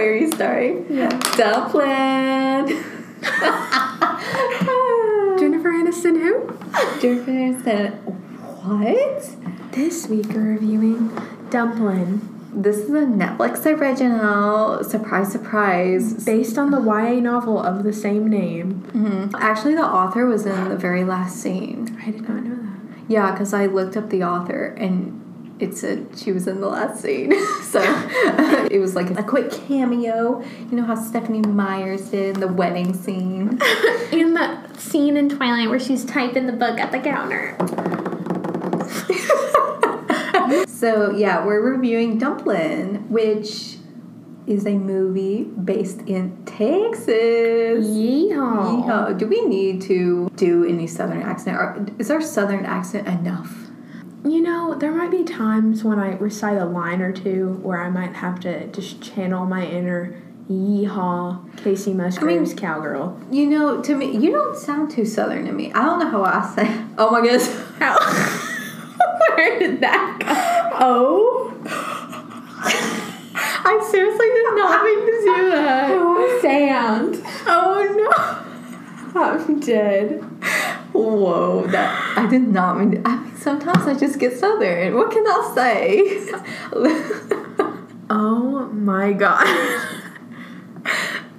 [0.00, 0.86] Where are you starting?
[0.88, 1.10] Yeah.
[1.36, 2.68] Dumpling.
[5.38, 6.56] Jennifer Aniston, who?
[7.02, 7.92] Jennifer Aniston.
[8.64, 9.72] What?
[9.72, 11.08] This week we're reviewing
[11.50, 12.22] Dumpling,
[12.54, 14.82] This is a Netflix original.
[14.84, 16.14] Surprise, surprise.
[16.24, 18.82] based on the YA novel of the same name.
[18.94, 19.34] Mhm.
[19.38, 21.98] Actually, the author was in the very last scene.
[22.06, 22.80] I did not know that.
[23.06, 25.19] Yeah, because I looked up the author and
[25.60, 27.32] it said she was in the last scene.
[27.62, 30.42] so uh, it was like a quick cameo.
[30.70, 33.60] You know how Stephenie Meyers did in the wedding scene?
[34.12, 37.56] In the scene in Twilight where she's typing the book at the counter.
[40.66, 43.76] So yeah, we're reviewing Dumplin', which
[44.46, 47.86] is a movie based in Texas.
[47.86, 48.30] Yeehaw.
[48.30, 49.18] Yeehaw.
[49.18, 53.59] Do we need to do any southern accent, or is our southern accent enough?
[54.24, 57.88] You know, there might be times when I recite a line or two where I
[57.88, 63.18] might have to just channel my inner yeehaw Kacey Musgraves cowgirl.
[63.30, 65.72] You know, to me, you don't sound too southern to me.
[65.72, 66.84] I don't know how I say.
[66.98, 67.48] Oh my goodness.
[67.78, 67.96] how?
[69.36, 70.26] Where did that go?
[70.84, 71.56] Oh.
[73.62, 76.40] I seriously did not mean to do that.
[76.42, 77.22] Sound.
[77.46, 79.20] Oh no.
[79.20, 80.24] I'm dead.
[80.92, 82.90] Whoa, that I did not mean.
[82.92, 84.94] To, I mean, sometimes I just get southern.
[84.94, 86.30] What can I say?
[88.12, 89.44] Oh my god.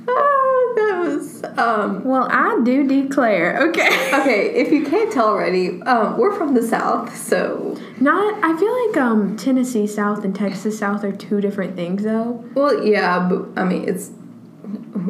[0.07, 2.05] oh, that was um.
[2.05, 3.59] well, I do declare.
[3.69, 3.89] Okay.
[4.13, 8.41] Okay, if you can't tell already, um, we're from the south, so Not.
[8.41, 12.43] I feel like um Tennessee South and Texas South are two different things though.
[12.55, 14.11] well, yeah, but I mean, it's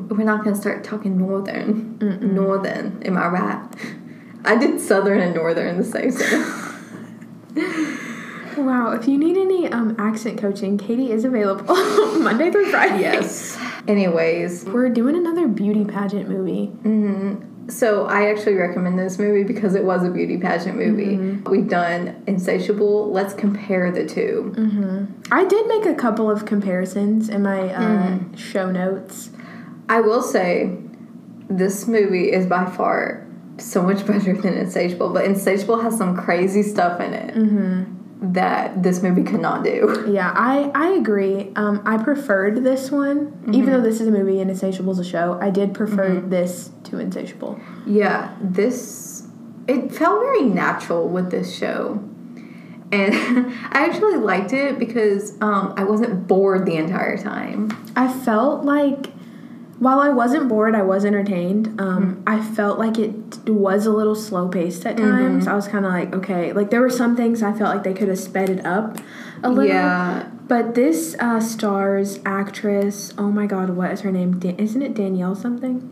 [0.10, 2.00] we're not gonna start talking northern.
[2.34, 3.68] Northern, am I right?
[4.44, 6.68] I did southern and northern the same sentence.
[8.58, 8.92] Wow.
[8.92, 11.74] If you need any um accent coaching, Katie is available
[12.20, 13.02] Monday through Friday.
[13.02, 13.58] yes.
[13.88, 16.72] Anyways, We're doing another beauty pageant movie.
[17.70, 21.16] So I actually recommend this movie because it was a beauty pageant movie.
[21.50, 23.12] We've done Insatiable.
[23.12, 28.70] Let's compare the 2 I did make a couple of comparisons in my uh, show
[28.72, 29.30] notes.
[29.88, 30.78] I will say,
[31.50, 33.26] this movie is by far
[33.62, 37.88] so much better than Insatiable, but Insatiable has some crazy stuff in it
[38.22, 40.06] that this movie could not do.
[40.08, 41.52] Yeah, I, I agree.
[41.56, 45.04] Um, I preferred this one, even though this is a movie and Insatiable is a
[45.04, 45.40] show.
[45.42, 47.60] I did prefer this to Insatiable.
[47.88, 49.28] Yeah, this
[49.68, 52.04] it felt very natural with this show.
[52.92, 53.14] And
[53.72, 57.72] I actually liked it because um, I wasn't bored the entire time.
[57.96, 59.08] I felt like,
[59.82, 61.82] while I wasn't bored, I was entertained.
[61.82, 65.48] Um, I felt like it was a little slow paced at times.
[65.48, 67.96] I was kind of like, okay, like there were some things I felt like they
[67.96, 69.00] could have sped it up
[69.42, 69.66] a little.
[69.66, 70.30] Yeah.
[70.48, 73.12] But this uh, stars actress.
[73.18, 74.38] Oh my God, what is her name?
[74.38, 75.90] Dan- isn't it Danielle something?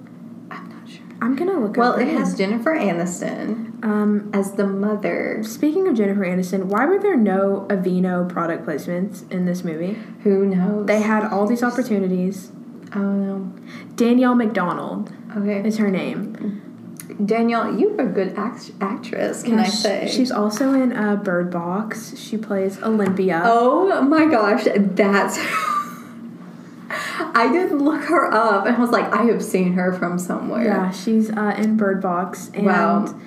[0.52, 1.02] I'm not sure.
[1.20, 1.72] I'm gonna look.
[1.72, 3.84] Up Well, it has Jennifer Aniston.
[3.84, 5.42] Um, as the mother.
[5.42, 9.98] speaking of Jennifer Aniston, why were there no Aveeno product placements in this movie?
[10.24, 10.86] Who knows?
[10.86, 12.52] They had all these opportunities.
[12.92, 13.52] I don't know.
[13.96, 15.68] Danielle Macdonald Okay.
[15.68, 16.62] is her name.
[17.24, 20.08] Danielle, you're a good act- actress, can Yeah, I say?
[20.10, 22.18] She's also in uh, Bird Box.
[22.18, 23.42] She plays Olympia.
[23.44, 25.38] Oh my gosh, that's.
[26.92, 30.64] I did look her up and I was like, I have seen her from somewhere.
[30.66, 32.50] Yeah, she's uh, in Bird Box.
[32.54, 33.20] And Wow.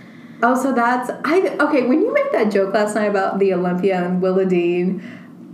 [0.43, 1.87] Oh, so that's I okay.
[1.87, 5.01] When you made that joke last night about the Olympia and Willa Dean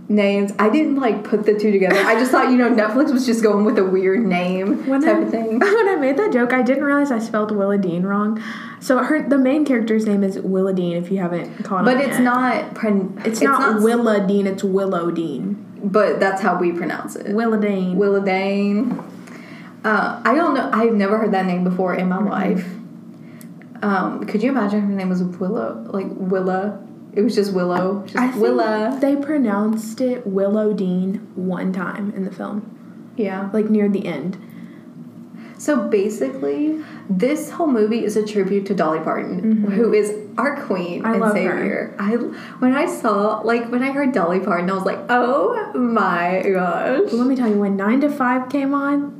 [0.09, 1.95] names, I didn't like put the two together.
[1.97, 5.17] I just thought you know Netflix was just going with a weird name when type
[5.17, 5.59] I, of thing.
[5.59, 8.41] when I made that joke, I didn't realize I spelled Willa Dean wrong.
[8.81, 10.97] So her the main character's name is Willa Dean.
[10.97, 12.21] If you haven't caught on, But it's yet.
[12.23, 12.75] not.
[12.75, 14.47] Pron- It's, not, Willa Dean.
[14.47, 15.65] It's Willow Dean.
[15.83, 17.33] But that's how we pronounce it.
[17.33, 17.95] Willa Dean.
[17.97, 18.91] Willa Dane.
[19.85, 20.69] Uh, I don't know.
[20.73, 22.27] I've never heard that name before in my Mm-hmm.
[22.29, 22.65] life.
[23.81, 25.85] Um, could you imagine her name was Willow?
[25.93, 26.85] Like Willa.
[27.13, 28.03] It was just Willow.
[28.05, 28.97] Just I think Willa.
[29.01, 33.49] they pronounced it Willow Dean one time in the film, Yeah.
[33.51, 34.37] like near the end.
[35.57, 40.99] So basically, this whole movie is a tribute to Dolly Parton, who is our queen
[41.03, 41.05] Mm-hmm.
[41.05, 41.35] I and love her.
[41.35, 41.95] savior.
[41.99, 42.11] I
[42.59, 47.11] when I saw like when I heard Dolly Parton, I was like, oh my gosh.
[47.11, 49.15] Let me tell you, when Nine to Five came on,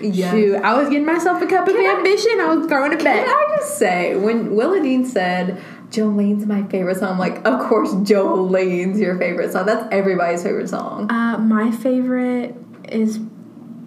[0.00, 0.32] Yes.
[0.32, 2.40] shoot, I was getting myself a cup of Can I- ambition.
[2.40, 3.26] I was throwing it Can back.
[3.28, 5.62] I just say, when Willa Dean said,
[5.96, 9.66] Jolene's my favorite song, I'm like, of course, Jolene's your favorite song.
[9.66, 11.10] That's everybody's favorite song.
[11.10, 12.54] Uh, my favorite
[12.88, 13.18] is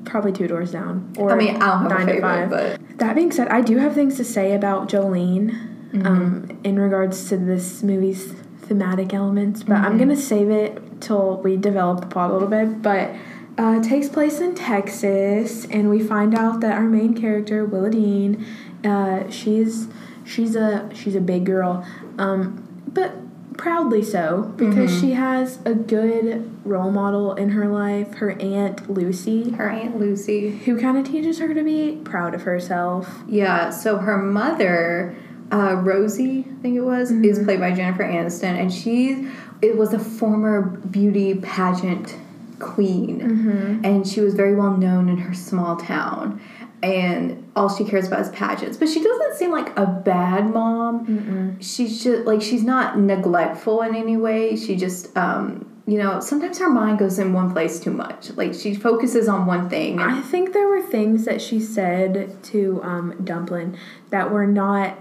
[0.06, 1.14] probably Two Doors Down.
[1.18, 3.94] Or I mean, I don't have a favorite, but That being said, I do have
[3.94, 6.06] things to say about Jolene Mm-hmm.
[6.06, 9.98] um, in regards to this movie's thematic elements, but I'm Mm-hmm.
[9.98, 12.84] gonna save it till we develop the plot a little bit.
[12.84, 13.10] But
[13.58, 18.46] uh, takes place in Texas, and we find out that our main character, Willa Dean,
[18.86, 19.88] uh, she's
[20.30, 21.86] she's a she's a big girl,
[22.18, 23.12] um, but
[23.58, 25.02] proudly so because Mm-hmm.
[25.02, 28.14] she has a good role model in her life.
[28.16, 30.52] Her aunt Lucy, Her Aunt Lucy.
[30.60, 33.22] who kind of teaches her to be proud of herself.
[33.28, 35.14] Yeah, so her mother,
[35.52, 39.28] uh, Rosie, I think it was, is played by Jennifer Aniston, and she
[39.62, 42.16] it was a former beauty pageant
[42.60, 46.42] queen, and she was very well known in her small town.
[46.81, 51.60] And all she cares about is pageants, but she doesn't seem like a bad mom.
[51.60, 54.56] She's just like she's not neglectful in any way.
[54.56, 58.30] She just, um, you know, sometimes her mind goes in one place too much.
[58.31, 60.00] Like she focuses on one thing.
[60.00, 63.78] And I think there were things that she said to um, Dumplin
[64.10, 64.98] that were not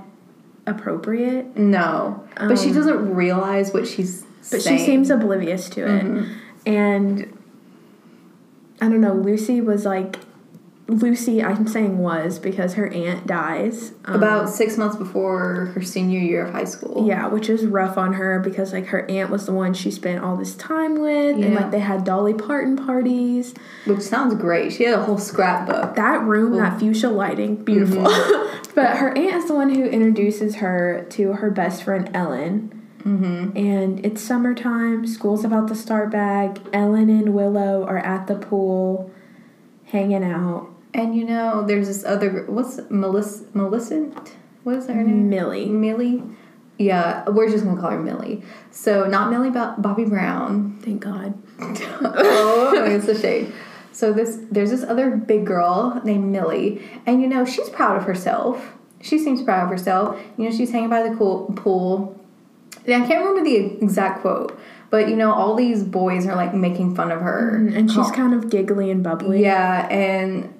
[0.67, 4.23] appropriate, No, but she doesn't realize what she's.
[4.51, 4.79] but saying.
[4.79, 6.05] she seems oblivious to it.
[6.05, 6.33] Mm-hmm.
[6.67, 7.39] And
[8.81, 10.19] I don't know, Lucy was like,
[10.91, 13.93] Lucy, I'm saying was because her aunt dies.
[14.07, 17.07] Um, about six months before her senior year of high school.
[17.07, 20.25] yeah, which is rough on her because like her aunt was the one she spent
[20.25, 23.55] all this time with, and like they had Dolly Parton parties.
[23.85, 24.73] which sounds great.
[24.73, 25.95] She had a whole scrapbook.
[25.95, 28.05] That room, that fuchsia lighting, beautiful.
[28.05, 28.73] Mm-hmm.
[28.75, 32.75] but her aunt is the one who introduces her to her best friend Ellen.
[33.01, 33.57] Mm-hmm.
[33.57, 36.57] And it's summertime, school's about to start back.
[36.73, 39.11] Ellen and Willow are at the pool,
[39.85, 40.71] hanging out.
[40.95, 44.33] And you know, there's this other what's Melissa Millicent?
[44.65, 45.29] What is her name?
[45.29, 45.67] Millie.
[45.67, 46.23] Millie.
[46.79, 48.43] Yeah, we're just gonna call her Millie.
[48.71, 50.79] So not Millie Bo- Bobby Brown.
[50.83, 51.35] Thank God.
[51.61, 53.53] oh, it's a shade.
[53.93, 58.05] So this there's this other big girl named Millie, and you know she's proud of
[58.05, 58.77] herself.
[59.01, 60.21] She seems proud of herself.
[60.37, 62.15] You know she's hanging by the cool pool.
[62.87, 64.59] And I can't remember the exact quote,
[64.91, 67.77] but you know all these boys are like making fun of her, mm-hmm.
[67.77, 69.43] And she's kind of giggly and bubbly.
[69.43, 70.55] yeah, and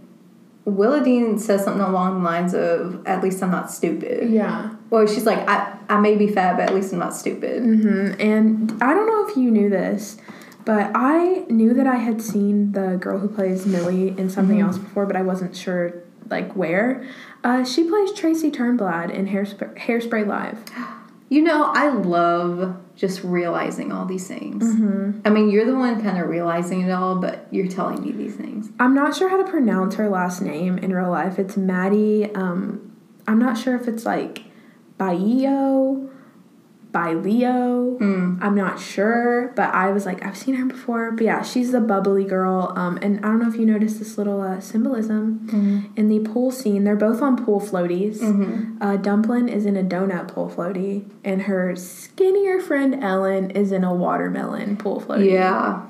[0.69, 4.71] Willa Dean says something along the lines of, "At least I'm not stupid." Yeah.
[4.91, 8.13] Well, she's like, "I I may be fat, but at least I'm not stupid." hmm
[8.21, 10.19] And I don't know if you knew this,
[10.65, 14.79] but I knew that I had seen the girl who plays Millie in something else
[14.79, 15.95] before, but I wasn't sure
[16.31, 17.05] like where.
[17.43, 20.59] Uh, she plays Tracy Turnblad in Hairspray, Hairspray Live.
[21.31, 24.65] You know, I love just realizing all these things.
[24.65, 25.21] Mm-hmm.
[25.25, 28.35] I mean, you're the one kind of realizing it all, but you're telling me these
[28.35, 28.71] things.
[28.81, 31.39] I'm not sure how to pronounce her last name in real life.
[31.39, 32.35] It's Maddie.
[32.35, 32.97] Um,
[33.29, 34.43] I'm not sure if it's like
[34.99, 36.11] Baio,
[36.93, 37.99] Baileo.
[38.41, 41.13] I'm not sure, but I was like, I've seen her before.
[41.13, 42.73] But yeah, she's the bubbly girl.
[42.77, 46.51] Um, and I don't know if you noticed this little uh, symbolism in the pool
[46.51, 46.85] scene.
[46.85, 48.23] They're both on pool floaties.
[48.81, 53.85] Uh, Dumplin is in a donut pool floaty, and her skinnier friend Ellen is in
[53.85, 55.31] a watermelon pool floaty.
[55.33, 55.85] Yeah.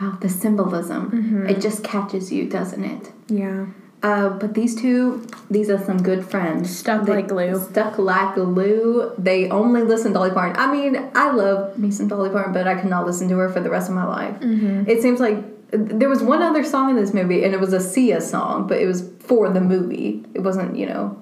[0.00, 1.10] Wow, the symbolism.
[1.10, 1.46] Mm-hmm.
[1.46, 3.12] It just catches you, doesn't it?
[3.28, 3.66] Yeah.
[4.02, 6.76] Uh, but these two, these are some good friends.
[6.76, 7.58] Stuck They- like glue.
[7.70, 9.12] Stuck like glue.
[9.16, 10.56] They only listen to Dolly Parton.
[10.56, 13.60] I mean, I love me some Dolly Parton, but I cannot listen to her for
[13.60, 14.40] the rest of my life.
[14.40, 14.90] Mm-hmm.
[14.90, 15.38] It seems like
[15.70, 18.78] there was one other song in this movie, and it was a Sia song, but
[18.78, 20.24] it was for the movie.
[20.34, 21.16] It wasn't, you know,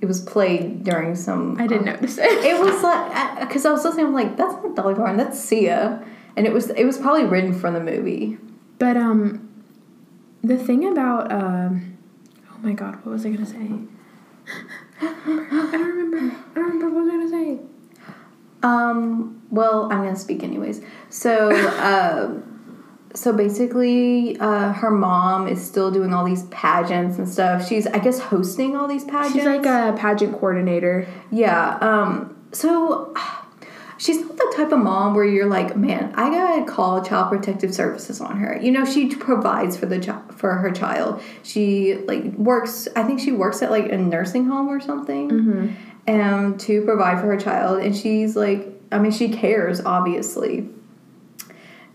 [0.00, 1.58] it was played during some.
[1.58, 2.24] I didn't um, notice it.
[2.44, 6.04] It was like because I was listening, I'm like, that's not Dolly Parton, that's Sia,
[6.36, 8.38] and it was it was probably written for the movie.
[8.78, 9.48] But um,
[10.42, 11.97] the thing about um,
[12.58, 13.70] oh my god, what was I gonna say?
[15.00, 15.14] I
[15.72, 16.36] don't remember.
[16.50, 17.60] I don't remember what I was gonna say.
[18.62, 19.42] Um.
[19.50, 20.82] Well, I'm gonna speak anyways.
[21.08, 22.40] So, uh,
[23.14, 27.66] so basically, uh, her mom is still doing all these pageants and stuff.
[27.66, 29.32] She's, I guess, hosting all these pageants.
[29.34, 31.06] She's like a pageant coordinator.
[31.30, 31.78] yeah.
[31.80, 32.36] Um.
[32.52, 33.14] So.
[33.98, 37.74] She's not the type of mom where you're like, man, I gotta call Child Protective
[37.74, 38.56] Services on her.
[38.60, 41.20] You know, she provides for the chi- for her child.
[41.42, 42.86] She like works.
[42.94, 45.76] I think she works at like a nursing home or something,
[46.06, 47.82] and to provide for her child.
[47.82, 50.68] And she's like, I mean, she cares obviously.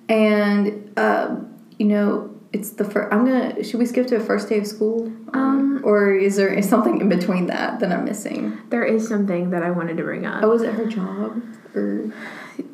[0.09, 3.11] And um, you know, it's the first.
[3.11, 3.63] I'm gonna.
[3.63, 7.09] Should we skip to a first day of school, um, or is there something in
[7.09, 8.59] between that that I'm missing?
[8.69, 10.43] There is something that I wanted to bring up.
[10.43, 11.41] Oh, is it her job
[11.75, 12.13] or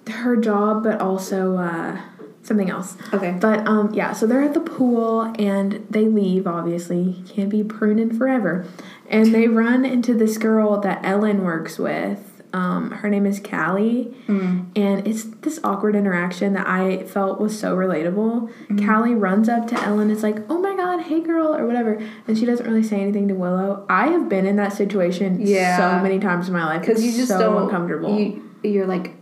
[0.09, 1.97] Her job, but also uh,
[2.43, 2.97] something else.
[3.13, 3.37] okay?
[3.39, 6.45] But um, yeah, so they're at the pool and they leave.
[6.45, 8.67] Obviously, can't be pruning forever,
[9.07, 12.28] and they run into this girl that Ellen works with.
[12.51, 17.75] Um, her name is Callie, and it's this awkward interaction that I felt was so
[17.77, 18.49] relatable.
[18.85, 22.35] Callie runs up to Ellen, is like, "Oh my god, hey girl," or whatever, and
[22.37, 23.85] she doesn't really say anything to Willow.
[23.87, 25.77] I have been in that situation Yeah.
[25.77, 27.63] so many times in my life Because you It's just so don't.
[27.65, 28.17] uncomfortable.
[28.19, 29.13] You, you're like,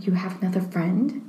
[0.00, 1.25] you have another friend,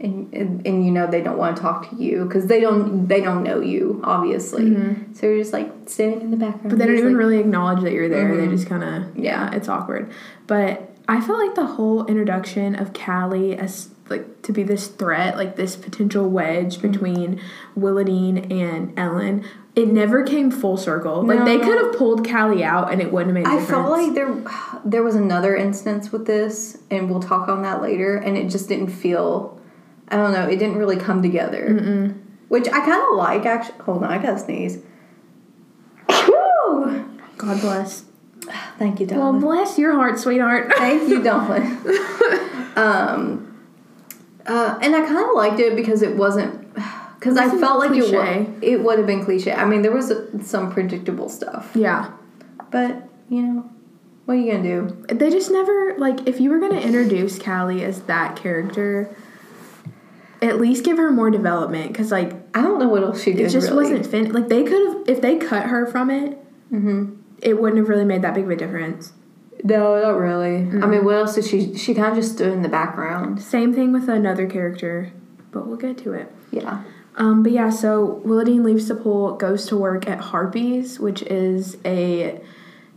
[0.00, 3.06] and, and, and you know they don't want to talk to you because they don't
[3.08, 4.74] they don't know you obviously.
[5.14, 6.60] So you're just like standing in the background.
[6.60, 6.68] Mm-hmm.
[6.70, 8.36] But they don't even like, really acknowledge that you're there.
[8.36, 8.50] They Mhm.
[8.50, 10.10] just kind of yeah, it's awkward.
[10.46, 15.36] But I felt like the whole introduction of Callie as like to be this threat,
[15.36, 16.90] like this potential wedge Mm-hmm.
[16.92, 17.40] between
[17.78, 19.44] Willadine and Ellen.
[19.74, 21.22] It never came full circle.
[21.24, 23.60] Like they could have pulled Callie out and it wouldn't have made.
[23.62, 24.34] I felt like there
[24.84, 28.16] there was another instance with this, and we'll talk on that later.
[28.16, 29.57] And it just didn't feel.
[30.10, 30.46] I don't know.
[30.46, 32.14] It didn't really come together,
[32.48, 33.44] which I kind of like.
[33.44, 34.78] Actually, hold on, I gotta sneeze.
[36.08, 37.08] Whew.
[37.36, 38.04] God bless.
[38.78, 40.72] Thank you, Well, bless your heart, sweetheart.
[40.76, 41.64] Thank you, darling.
[42.76, 43.44] um,
[44.46, 46.72] uh, and I kind of liked it because it wasn't.
[47.18, 48.42] Because I wasn't felt like it cliche.
[48.44, 49.52] would, it would have been cliche.
[49.52, 52.12] I mean, there was uh some predictable stuff, yeah.
[52.70, 53.70] but you know,
[54.24, 55.04] what are you gonna do?
[55.14, 59.14] They just never like if you were gonna introduce Callie as that character,
[60.42, 63.46] at least give her more development because like I don't know what else she did.
[63.46, 63.84] it just really.
[63.94, 64.32] wasn't fin.
[64.32, 66.38] Like they could have if they cut her from it,
[66.72, 67.14] Mm-hmm.
[67.42, 69.12] it wouldn't have really made that big of a difference.
[69.64, 70.56] No, not really.
[70.58, 71.74] I mean, what else did she?
[71.76, 73.40] She kind of just stood in the background.
[73.42, 75.10] Same thing with another character,
[75.50, 76.30] but we'll get to it.
[76.52, 76.84] Yeah.
[77.16, 81.76] Um, but yeah, so Willadine leaves the pool, goes to work at Harpies, which is
[81.84, 82.40] a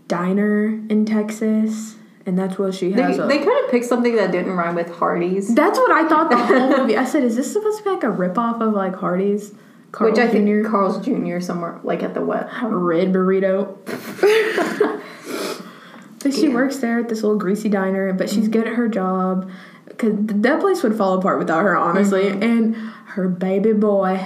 [0.08, 1.96] diner in Texas,
[2.32, 3.20] and that's what she They, has.
[3.20, 6.30] a, they could have picked something that didn't rhyme with Hardee's, That's what I thought
[6.30, 6.96] the whole movie.
[6.96, 9.54] I said, is this supposed to be like a ripoff of like Hardee's?
[9.92, 10.70] Carl's which I think Jr.
[10.70, 11.42] Carl's Jr.
[11.42, 12.48] somewhere like at the wet.
[12.64, 13.76] red burrito.
[16.24, 18.52] but she works there at this little greasy diner, but she's mm-hmm.
[18.52, 19.52] good at her job.
[19.98, 22.30] Cause that place would fall apart without her, honestly.
[22.30, 22.44] Mm-hmm.
[22.44, 22.76] And
[23.08, 24.26] her baby boy,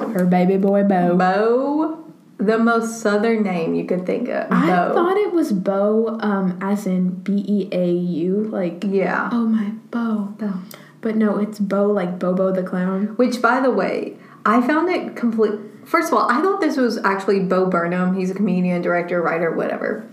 [0.00, 1.16] her baby boy Bo.
[1.16, 1.97] Bo,
[2.38, 4.46] the most southern name you could think of.
[4.50, 4.94] I Bo.
[4.94, 9.28] thought it was Bo, um, as in B E A U, like Yeah.
[9.32, 10.34] oh my Bo.
[10.38, 10.54] Bo.
[11.00, 13.08] But no, it's Bo like Bobo the clown.
[13.16, 15.52] Which, by the way, I found it complete.
[15.84, 18.14] First of all, I thought this was actually Bo Burnham.
[18.16, 20.06] He's a comedian, director, writer, whatever.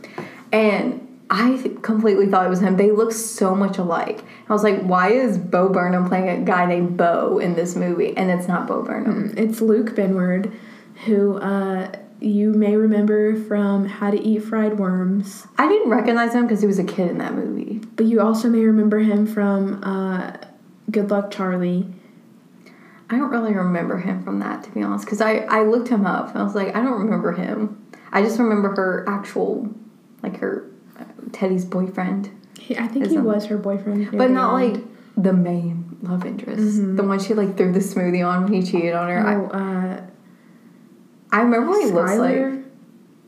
[0.51, 2.77] And I completely thought it was him.
[2.77, 4.23] They look so much alike.
[4.47, 8.15] I was like, why is Bo Burnham playing a guy named Bo in this movie?
[8.15, 9.33] And it's not Bo Burnham.
[9.35, 10.53] It's Luke Benward,
[11.05, 11.91] who uh,
[12.25, 16.67] you may remember from How to Eat Fried Worms, I didn't recognize him because he
[16.67, 17.81] was a kid in that movie.
[17.95, 20.37] but you also may remember him from uh,
[20.91, 21.87] Good Luck Charlie.
[23.09, 26.07] I don't really remember him from that, to be honest, because I, I looked him
[26.07, 27.85] up and I was like, I don't remember him.
[28.11, 29.69] I just remember her actual,
[30.23, 30.65] like her
[30.99, 34.73] uh, Teddy's boyfriend, He, I think he was her boyfriend, but not end.
[34.73, 34.83] like
[35.17, 38.93] the main love interest, the one she like threw the smoothie on when he cheated
[38.95, 39.27] on her.
[39.27, 40.01] Oh, uh,
[41.31, 42.55] I, remember what he looks Skylar?
[42.55, 42.65] like.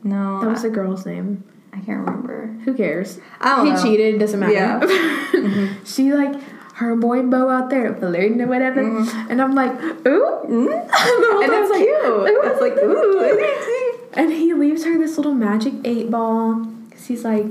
[0.04, 1.44] No, That was the girl's name.
[1.72, 2.46] I, can't remember.
[2.64, 3.18] Who cares?
[3.40, 3.82] I don't he know.
[3.82, 4.18] cheated.
[4.20, 4.52] Doesn't matter.
[4.52, 4.80] Yeah.
[5.38, 5.84] Mm-hmm.
[5.84, 6.34] She like
[6.74, 9.70] her boy Bo out there flirting or whatever, and I'm like,
[10.06, 10.72] ooh, Mm?
[11.42, 12.04] And I it's was like, cute.
[12.04, 14.08] "Ooh, It's like ooh.
[14.20, 16.54] And he leaves her this little magic eight ball
[16.88, 17.44] because he's like,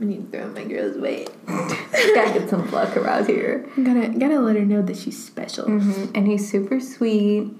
[0.00, 1.26] I need to throw my girl's way.
[1.46, 3.66] Gotta get some luck around here.
[3.76, 5.66] I'm gonna gotta let her know that she's special.
[5.66, 7.50] And he's super sweet,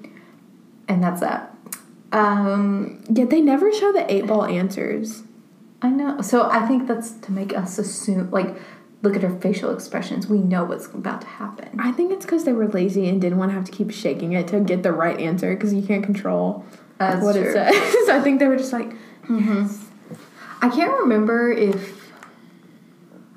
[0.88, 1.54] and that's that.
[2.12, 5.22] Um, Yet they never show the eight ball answers.
[5.82, 6.20] I know.
[6.22, 8.56] So I think that's to make us assume, like,
[9.02, 10.26] look at her facial expressions.
[10.26, 11.78] We know what's about to happen.
[11.78, 14.32] I think it's because they were lazy and didn't want to have to keep shaking
[14.32, 16.64] it to get the right answer because you can't control
[16.98, 17.42] That's what true.
[17.42, 17.74] it says.
[18.06, 18.92] so I think they were just like,
[20.60, 22.10] I can't remember if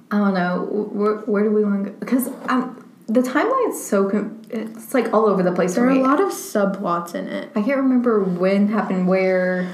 [0.09, 3.84] I don't know where, where do we want to go because um, the timeline timeline's
[3.84, 7.27] so com- it's like all over the place there are a lot of subplots in
[7.27, 7.50] it.
[7.55, 9.72] I can't remember when happened where.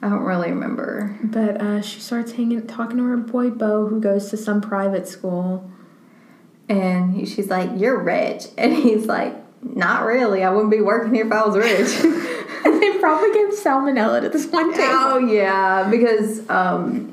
[0.00, 1.18] I don't really remember.
[1.24, 5.08] But uh, she starts hanging, talking to her boy Bo, who goes to some private
[5.08, 5.68] school.
[6.68, 10.44] And he, she's like, "You're rich," and he's like, "Not really.
[10.44, 12.14] I wouldn't be working here if I was rich."
[12.64, 14.84] And they probably gave salmonella to this one table.
[14.84, 17.12] oh yeah, because um,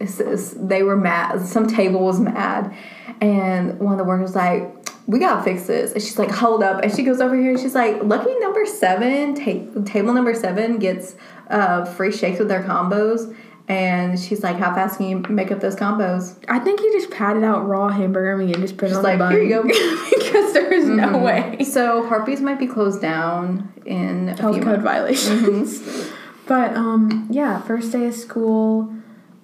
[0.00, 1.40] they were mad.
[1.42, 2.74] Some table was mad,
[3.20, 4.76] and one of the workers was like.
[5.06, 5.92] We gotta fix this.
[5.92, 6.84] And she's like, hold up.
[6.84, 10.78] And she goes over here and she's like, lucky number seven, ta- table number seven
[10.78, 11.16] gets
[11.48, 13.34] uh, free shakes with their combos.
[13.66, 16.36] And she's like, how fast can you make up those combos?
[16.48, 19.14] I think he just patted out raw hamburger meat and just put it on like,
[19.14, 19.32] the bun.
[19.32, 19.62] "Here you go."
[20.16, 21.58] because there is no way.
[21.64, 25.26] So Harpies might be closed down in a Health few code months.
[25.26, 26.08] violations.
[26.46, 28.94] but um, yeah, first day of school,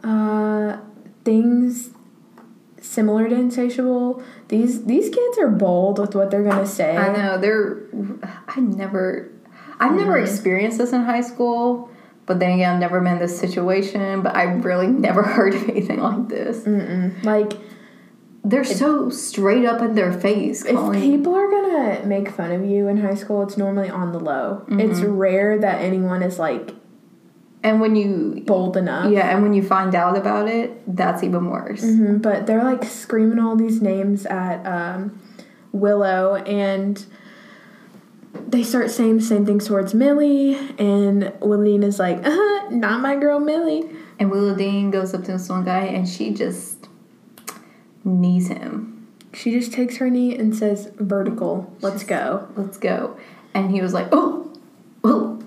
[0.06, 0.78] uh,
[1.24, 1.90] things
[2.80, 4.22] similar to Insatiable.
[4.48, 6.96] These these kids are bold with what they're gonna say.
[6.96, 7.82] I know they're.
[8.48, 9.30] I never,
[9.80, 11.90] I've never experienced this in high school.
[12.26, 14.22] But then again, I've never been in this situation.
[14.22, 16.58] But I really never heard of anything like this.
[16.60, 17.22] Mm-mm.
[17.24, 17.52] Like
[18.44, 20.64] they're so straight up in their face.
[20.64, 24.12] If calling- people are gonna make fun of you in high school, it's normally on
[24.12, 24.64] the low.
[24.68, 26.70] It's rare that anyone is like
[27.66, 29.10] and when you bold enough.
[29.10, 31.82] yeah, and when you find out about it, that's even worse.
[31.84, 35.20] Mhm, But they're like screaming all these names at um,
[35.72, 37.04] Willow, and
[38.48, 43.00] they start saying the same things towards Millie, and Willine is like, uh, huh, "Not
[43.00, 43.84] my girl, Millie."
[44.18, 46.88] And Willow Dean goes up to this one guy, and she just
[48.04, 49.06] knees him.
[49.34, 53.16] She just takes her knee and says, "Vertical, let's go." Let's go.
[53.52, 54.52] And he was like, oh,
[55.04, 55.38] oh,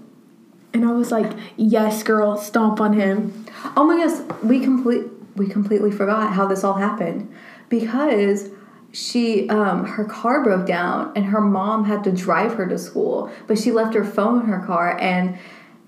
[0.79, 3.45] And I was like, "Yes, girl, stomp on him."
[3.75, 5.03] oh my gosh, we complete
[5.36, 7.29] we completely forgot how this all happened
[7.67, 8.50] because
[8.93, 13.29] she um her car broke down and her mom had to drive her to school,
[13.48, 15.38] but she left her phone in her car and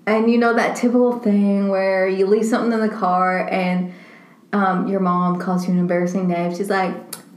[0.06, 3.94] and you know that typical thing where you leave something in the car and
[4.52, 6.54] um, your mom calls you an embarrassing name.
[6.54, 6.94] She's like,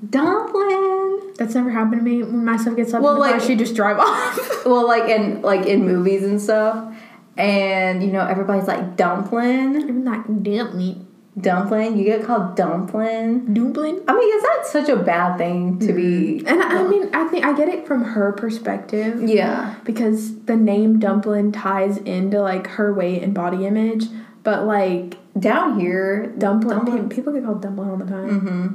[0.09, 1.33] dumpling.
[1.38, 2.24] That's never happened to me.
[2.24, 4.51] When my stuff gets left Well, in the car, like- she just drive off.
[4.65, 6.91] Well, like in like in movies and stuff,
[7.37, 11.01] and you know everybody's like dumpling, I'm not me,
[11.39, 11.97] dumpling.
[11.97, 13.53] You get called dumpling.
[13.53, 14.01] dumpling.
[14.07, 16.43] I mean, is that such a bad thing to be?
[16.45, 19.21] And I mean, I think I get it from her perspective.
[19.27, 24.05] Yeah, because the name dumpling ties into like her weight and body image,
[24.43, 28.39] but like down here, dumpling, Dumplin- pe- people get called dumpling all the time.
[28.39, 28.67] hmm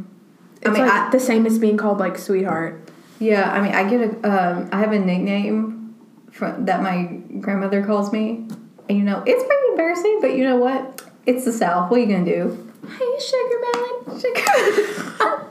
[0.60, 2.88] It's I mean, like I- the same as being called like Sweetheart.
[3.18, 4.28] Yeah, I mean, I get a.
[4.30, 5.79] Um, I have a nickname
[6.32, 7.04] from, that my
[7.40, 8.46] grandmother calls me,
[8.88, 10.18] and you know it's pretty embarrassing.
[10.20, 11.02] But you know what?
[11.26, 11.90] It's the South.
[11.90, 12.72] What are you gonna do?
[12.99, 14.20] Hey, Sugar Melon.
[14.20, 15.50] Sugar.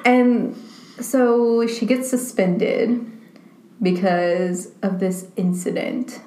[0.04, 0.56] and
[1.00, 3.10] so she gets suspended
[3.80, 6.20] because of this incident.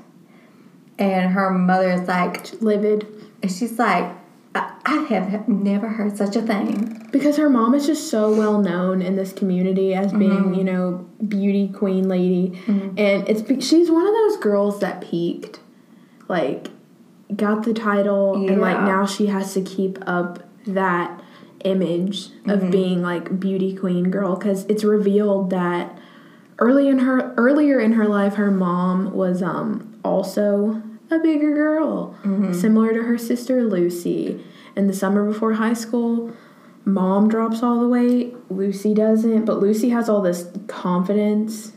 [0.97, 3.05] And her mother is like, Livid.
[3.41, 4.11] and she's like,
[4.55, 7.07] I, have never heard such a thing.
[7.11, 10.53] Because her mom is just so well known in this community as being, mm-hmm.
[10.53, 12.97] you know, beauty queen lady, mm-hmm.
[12.97, 15.59] and it's she's one of those girls that peaked,
[16.27, 16.67] like,
[17.35, 21.21] got the title, and like now she has to keep up that
[21.63, 22.71] image of mm-hmm.
[22.71, 24.35] being like beauty queen girl.
[24.35, 25.97] Because it's revealed that
[26.59, 32.15] early in her earlier in her life her mom was um also a bigger girl.
[32.53, 34.43] Similar to her sister lucy.
[34.75, 36.33] In the summer before high school
[36.85, 38.35] mom drops all the weight.
[38.51, 41.71] Lucy doesn't but lucy has all this confidence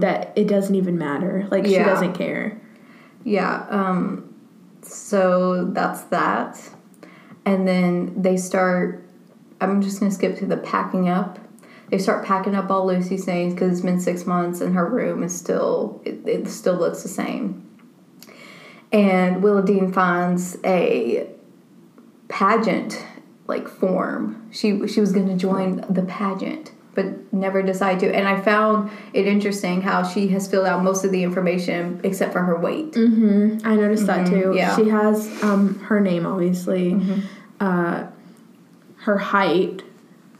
[0.00, 1.46] that it doesn't even matter.
[1.50, 2.60] Like she doesn't care.
[3.24, 4.34] Yeah, um,
[4.82, 6.58] so that's that.
[7.44, 9.04] And then they start,
[9.60, 11.38] I'm just gonna skip to the packing up.
[11.90, 15.22] They start packing up all Lucy's things because it's been six months and her room
[15.22, 17.68] is still, it, it still looks the same.
[18.92, 21.28] And Willa Dean finds a
[22.28, 23.04] pageant
[23.46, 24.48] like form.
[24.52, 28.14] She she was gonna join the pageant, but never decided to.
[28.14, 32.32] And I found it interesting how she has filled out most of the information except
[32.32, 32.94] for her weight.
[32.94, 34.52] hmm I noticed that too.
[34.54, 34.76] yeah.
[34.76, 36.96] She has um, her name, obviously,
[37.60, 38.06] uh,
[38.98, 39.82] her height,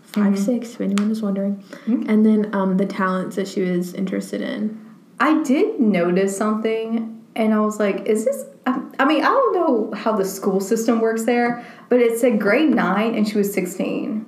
[0.02, 0.74] 5 six.
[0.74, 4.78] If anyone is wondering, and then um, the talents that she was interested in.
[5.18, 9.55] I did notice something, and I was like, "Is this?" I, I mean, I don't
[9.55, 13.53] know how the school system works there, but it said grade nine, and she was
[13.53, 14.26] sixteen.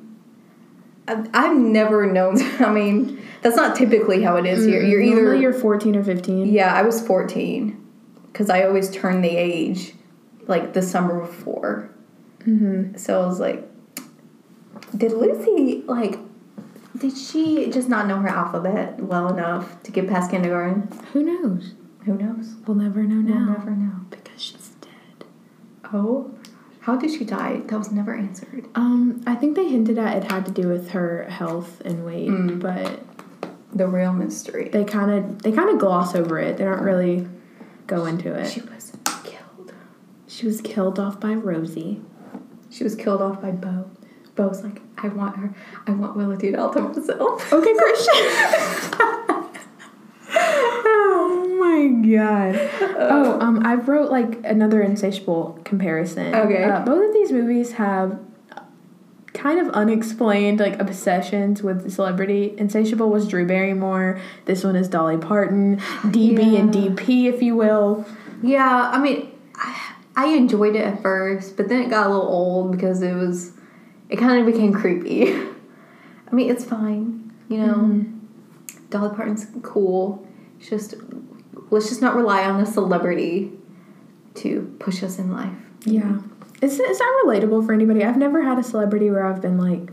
[1.07, 2.41] I, I've never known.
[2.61, 4.83] I mean, that's not typically how it is here.
[4.83, 6.47] You're either Normally you're fourteen or fifteen.
[6.47, 6.75] yeah.
[6.75, 7.79] I was fourteen
[8.33, 9.95] because I always turn the age
[10.49, 11.91] like the summer before.
[12.41, 12.97] Mm-hmm.
[12.97, 13.69] So I was like,
[14.97, 16.19] did Lucy like?
[16.97, 20.89] Did she just not know her alphabet well enough to get past kindergarten?
[21.13, 21.75] Who knows?
[22.05, 22.55] Who knows?
[22.67, 23.35] We'll never know now.
[23.47, 23.93] We'll never know.
[24.11, 25.25] because she's dead.
[25.93, 26.33] Oh,
[26.81, 27.61] how did she die?
[27.67, 28.67] That was never answered.
[28.75, 32.29] Um, I think they hinted at it had to do with her health and weight,
[32.29, 32.61] Mm.
[32.61, 33.01] but
[33.73, 34.69] The real mystery.
[34.73, 36.57] they kind of they kind of gloss over it.
[36.57, 37.29] They don't really
[37.87, 38.51] go into it.
[38.51, 38.93] She was
[39.25, 39.73] killed.
[40.27, 42.03] She was killed off by Rosie.
[42.71, 43.91] She was killed off by Bo.
[44.35, 45.55] Bo's like, I want her.
[45.87, 46.17] I want
[46.57, 47.53] all to myself.
[47.53, 49.29] Okay, Christian.
[51.83, 52.71] oh my god.
[53.03, 56.35] Oh, um, I wrote like another insatiable comparison.
[56.35, 56.65] Okay.
[56.65, 58.19] Uh, both of these movies have
[59.35, 62.55] kind of unexplained like obsessions with celebrity.
[62.59, 64.21] Insatiable was Drew Barrymore.
[64.45, 65.79] This one is Dolly Parton.
[65.79, 68.07] DB and DP, if you will.
[68.43, 72.29] Yeah, I mean, I, I enjoyed it at first, but then it got a little
[72.29, 73.53] old because it was,
[74.09, 75.33] it kind of became creepy.
[76.31, 78.05] I mean, it's fine, you know.
[78.91, 80.27] Dolly Parton's cool.
[80.59, 80.95] It's just
[81.73, 83.51] let's just not rely on a celebrity
[84.35, 85.57] to push us in life.
[85.85, 86.19] Yeah.
[86.61, 88.05] Is, is that relatable for anybody?
[88.05, 89.91] I've never had a celebrity where I've been like,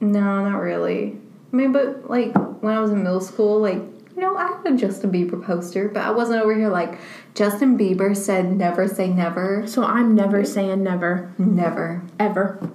[0.00, 1.18] No, not really.
[1.52, 3.82] I mean, but like when I was in middle school, like
[4.14, 6.98] you know, I had a Justin Bieber poster, but I wasn't over here like
[7.34, 12.70] Justin Bieber said, "Never say never." So I'm never saying never, Never, ever,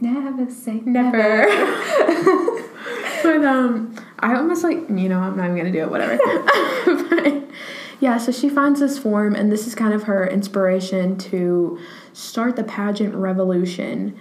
[0.00, 1.46] never say never.
[3.22, 5.90] but um, I almost like you know I'm not even gonna do it.
[5.90, 6.18] Whatever.
[7.10, 7.42] but,
[8.00, 11.78] yeah, so she finds this form, and this is kind of her inspiration to
[12.12, 14.18] start the pageant revolution.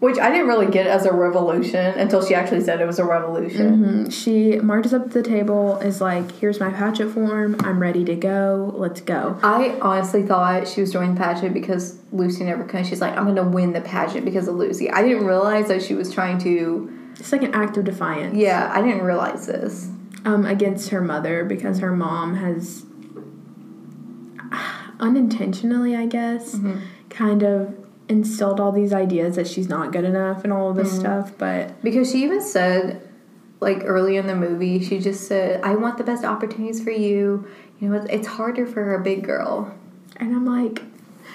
[0.00, 3.04] Which I didn't really get as a revolution until she actually said it was a
[3.04, 4.06] revolution.
[4.06, 4.10] Mhm.
[4.12, 7.56] She marches up to the table, is like, "Here's my pageant form.
[7.60, 8.72] I'm ready to go.
[8.78, 12.86] Let's go." I honestly thought she was joining the pageant because Lucy never could.
[12.86, 14.90] She's like, I'm gonna win the pageant because of Lucy.
[14.90, 16.90] I didn't realize that she was trying to.
[17.20, 18.36] It's like an act of defiance.
[18.36, 19.88] Yeah, I didn't realize this.
[20.24, 22.84] um, against her mother because her mom has
[25.00, 26.56] unintentionally, I guess,
[27.08, 27.74] kind of
[28.08, 31.32] instilled all these ideas that she's not good enough and all of this stuff.
[31.38, 33.06] But Because she even said,
[33.60, 37.46] like early in the movie, she just said, I want the best opportunities for you.
[37.78, 39.74] You know, it's, it's harder for a big girl.
[40.16, 40.82] and I'm like,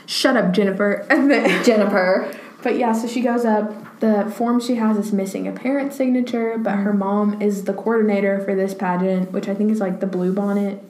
[0.06, 1.06] shut up, Jennifer.
[1.64, 2.32] Jennifer.
[2.66, 4.00] But yeah, so she goes up.
[4.02, 8.42] The form she has is missing a parent signature, but her mom is the coordinator
[8.44, 10.84] for this pageant, which I think is like the blue bonnet.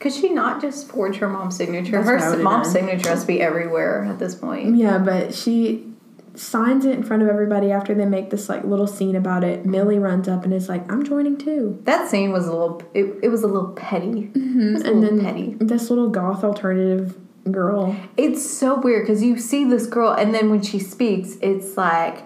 [0.00, 1.92] Could she not just forge her mom's signature?
[1.92, 2.72] That's her what I s- would've mom's done.
[2.74, 4.74] signature has to be everywhere at this point.
[4.76, 5.86] Yeah, but she
[6.34, 9.66] signs it in front of everybody after they make this like little scene about it.
[9.66, 13.04] Millie runs up and is like, "I'm joining too." That scene was a little, it,
[13.22, 14.30] it was a little petty.
[14.34, 14.60] Mm-hmm.
[14.60, 15.56] It was a and little then petty.
[15.60, 17.16] this little goth alternative
[17.50, 17.96] girl.
[18.16, 22.24] It's so weird because you see this girl, and then when she speaks, it's like,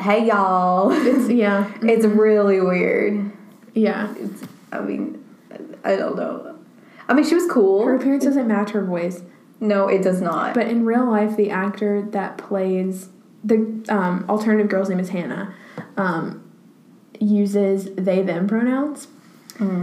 [0.00, 3.32] "Hey y'all." It's yeah, it's really weird.
[3.74, 4.14] yeah.
[4.18, 5.24] It's, I mean,
[5.84, 6.56] I don't know.
[7.08, 7.84] I mean, she was cool.
[7.84, 9.22] Her appearance doesn't match her voice,
[9.60, 10.54] no, it does not.
[10.54, 13.08] but in real life, the actor that plays
[13.42, 15.54] the um, alternative girl's name is Hannah.
[15.96, 16.40] Um,
[17.20, 19.06] uses they them pronouns.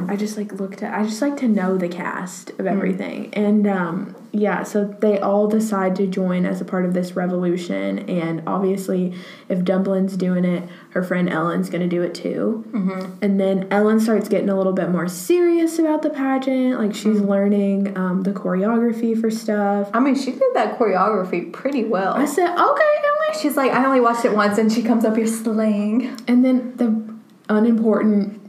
[0.09, 3.33] I just like looked at I just like to know the cast of everything.
[3.33, 7.99] And um yeah, so they all decide to join as a part of this revolution
[8.09, 9.13] and obviously
[9.49, 12.65] if Dumplin's doing it, her friend Ellen's going to do it too.
[12.69, 13.17] Mm-hmm.
[13.21, 17.19] And then Ellen starts getting a little bit more serious about the pageant, like she's
[17.19, 19.89] learning um, the choreography for stuff.
[19.93, 22.13] I mean, she did that choreography pretty well.
[22.13, 25.15] I said, "Okay, Ellen." She's like, I only watched it once, and she comes up
[25.15, 26.17] here slaying.
[26.27, 27.11] And then the
[27.49, 28.40] unimportant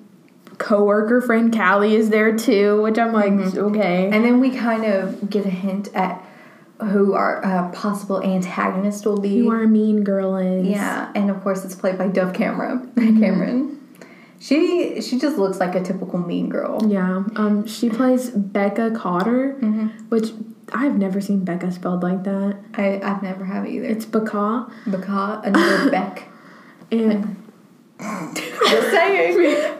[0.62, 4.09] coworker friend Callie is there too, which I'm like, okay.
[4.11, 6.25] And then we kind of get a hint at
[6.81, 9.40] who our uh, possible antagonist will be.
[9.40, 10.66] Who our mean girl is.
[10.66, 12.92] Yeah, and of course it's played by Dove Cameron.
[12.96, 13.79] Cameron.
[14.40, 16.81] She she just looks like a typical mean girl.
[16.88, 17.25] Yeah.
[17.37, 19.53] Um, she plays Bekah Cotter,
[20.09, 20.33] which
[20.72, 22.57] I've never seen Becca spelled like that.
[22.75, 23.87] I I've never have either.
[23.87, 24.66] It's Becca.
[24.87, 26.29] Becca, another Beck.
[26.90, 27.37] And
[28.01, 29.79] Just saying.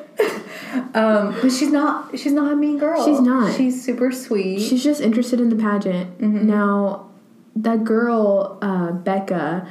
[0.95, 3.05] Um, but she's not she's not a mean girl.
[3.05, 3.55] She's not.
[3.57, 4.61] She's super sweet.
[4.61, 6.21] she's just interested in the pageant.
[6.21, 7.11] Now,
[7.57, 9.69] that girl, uh, Becca,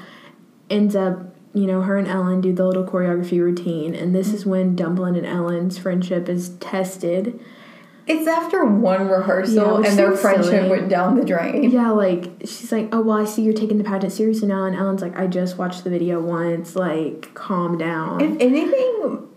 [0.70, 4.46] ends up, you know, her and Ellen do the little choreography routine, and this is
[4.46, 7.40] when Dumplin and Ellen's friendship is tested.
[8.08, 10.70] it's after one rehearsal which and their friendship silly.
[10.70, 11.70] went down the drain.
[11.72, 14.76] Yeah, like she's like, "Oh well, I see you're taking the pageant seriously now," and
[14.76, 16.76] Ellen's like, "I just watched the video once.
[16.76, 19.28] Like, calm down." If anything,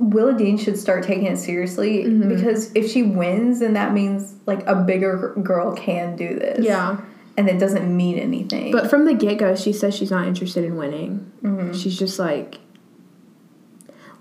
[0.00, 2.28] Willa Dean should start taking it seriously Mm-hmm.
[2.34, 6.64] because if she wins, then that means like a bigger girl can do this.
[6.64, 6.98] yeah,
[7.36, 8.72] and it doesn't mean anything.
[8.72, 11.30] but from the get go, she says she's not interested in winning.
[11.42, 11.72] Mm-hmm.
[11.74, 12.58] She's just like,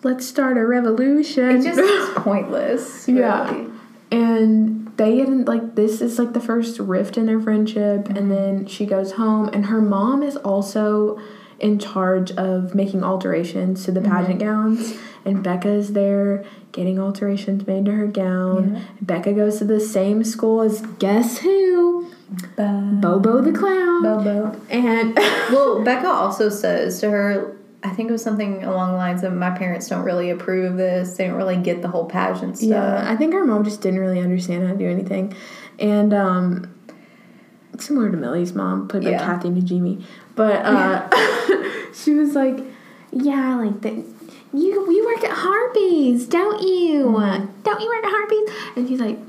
[0.03, 3.07] "Let's start a revolution." it just is pointless.
[3.07, 3.65] Yeah.
[4.11, 8.65] and they didn't like this is like the first rift in their friendship and then
[8.65, 11.17] she goes home and her mom is also
[11.59, 17.65] in charge of making alterations to the pageant gowns and becca is there getting alterations
[17.67, 18.85] made to her gown.
[19.01, 22.11] Becca goes to the same school as guess who?
[22.55, 24.03] Bo- bobo the clown.
[24.03, 24.61] Bobo.
[24.69, 25.15] and
[25.51, 29.33] Well, Becca also says to her, I think it was something along the lines of,
[29.33, 31.15] "My parents don't really approve of this.
[31.15, 33.99] They don't really get the whole pageant stuff." Yeah, I think her mom just didn't
[33.99, 35.33] really understand how to do anything,
[35.79, 36.73] and um,
[37.81, 39.19] similar to Millie's mom, played by Yeah.
[39.25, 40.03] Kathy Najimy.
[40.35, 41.09] But uh,
[41.93, 42.59] she was like,
[43.11, 43.93] "Yeah, like that.
[44.53, 47.05] you you work at Harpies, don't you?
[47.05, 47.61] Mm-hmm.
[47.63, 49.19] Don't you work at Harpies?" And she's like,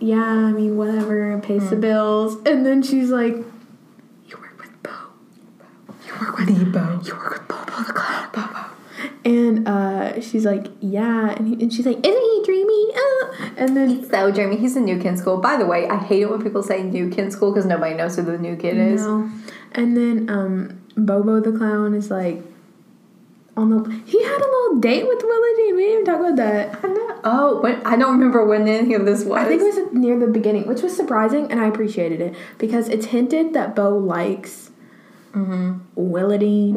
[0.00, 1.70] "Yeah, I mean whatever, pays Mm.
[1.70, 3.34] the bills." And then she's like,
[4.28, 4.90] "You work with Bo.
[6.06, 7.00] You work with Bo.
[7.04, 8.64] You work with Bobo the clown." Bobo.
[9.24, 12.92] And uh, she's like, yeah, and, he, and she's like, isn't he dreamy?
[12.94, 13.50] Uh.
[13.56, 14.56] And then He's so Jeremy.
[14.56, 15.38] He's a new kid in school.
[15.38, 17.94] By the way, I hate it when people say new kid in school because nobody
[17.94, 19.02] knows who the new kid is.
[19.02, 19.30] No.
[19.72, 22.42] And then um, Bobo the clown is like,
[23.58, 25.76] on the he had a little date with Dean.
[25.76, 26.84] We didn't even talk about that.
[26.84, 27.20] I know.
[27.24, 29.38] Oh, when, I don't remember when any of this was.
[29.38, 32.88] I think it was near the beginning, which was surprising, and I appreciated it because
[32.88, 34.70] it's hinted that Bo likes
[35.32, 35.78] mm-hmm.
[35.96, 36.74] Willie Dean.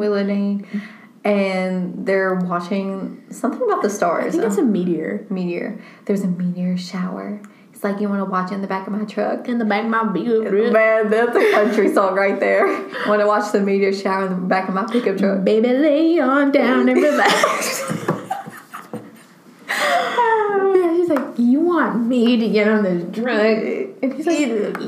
[1.24, 4.26] And they're watching something about the stars.
[4.26, 5.24] I think it's a meteor.
[5.30, 5.80] meteor.
[6.04, 7.40] There's a meteor shower.
[7.72, 9.48] It's like you want to watch it in the back of my truck.
[9.48, 10.72] In the back of my vehicle.
[10.72, 12.66] Man, that's a country song right there.
[13.08, 15.42] Want to watch the meteor shower in the back of my pickup truck.
[15.42, 17.82] Baby, lay on down and relax.
[19.68, 23.81] yeah, she's like, you want me to get on this truck?
[24.02, 24.38] And he's like,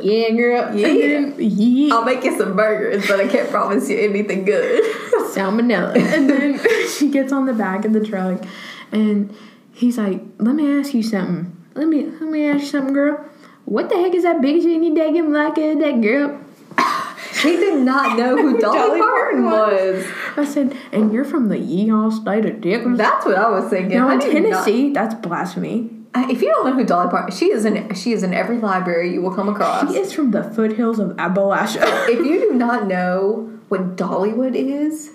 [0.03, 0.75] yeah, girl.
[0.75, 0.89] Yeah.
[0.89, 1.95] Then, yeah.
[1.95, 4.83] I'll make you some burgers, but I can't promise you anything good.
[5.35, 5.97] salmonella.
[5.97, 6.61] And then
[6.99, 8.45] she gets on the back of the truck
[8.93, 9.35] and
[9.73, 11.57] he's like, Let me ask you something.
[11.75, 13.25] Let me let me ask you something, girl.
[13.67, 16.41] What the heck is that big in your daggum uh, black ass that girl?
[17.43, 20.07] he did not know who Dolly, Dolly Parton Parton was.
[20.37, 22.99] I said, and you're from the yeehaw state of Texas.
[22.99, 23.97] That's what I was thinking.
[23.97, 26.04] Now I in did not- Tennessee, that's blasphemy.
[26.17, 29.13] If you don't know who Dolly Parton, she is in she is in every library
[29.13, 29.91] you will come across.
[29.93, 31.83] She is from the foothills of Appalachia.
[32.09, 35.11] if you do not know what Dollywood is,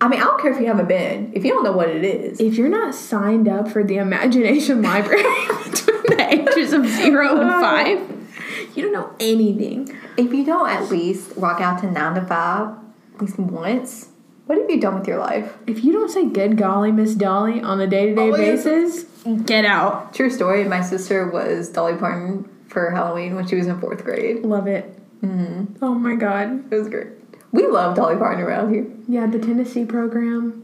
[0.00, 1.32] I mean, I don't care if you haven't been.
[1.34, 4.82] If you don't know what it is, if you're not signed up for the Imagination
[4.82, 5.22] Library
[5.70, 9.96] between the ages of zero and five, you don't know anything.
[10.18, 12.76] if you don't at least rock out to nine to five
[13.14, 14.08] at least once,
[14.46, 15.56] what have you done with your life?
[15.66, 19.04] If you don't say good golly, Miss Dolly on a day to day basis,
[19.46, 20.12] get out.
[20.12, 20.64] True story.
[20.64, 24.44] My sister was Dolly Parton for Halloween when she was in fourth grade.
[24.44, 24.98] Love it.
[25.22, 25.82] Mm-hmm.
[25.82, 26.70] Oh my god.
[26.72, 27.08] It was great.
[27.52, 28.86] We love Dolly Parton around here.
[29.08, 30.60] Yeah, the Tennessee program.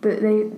[0.00, 0.16] The,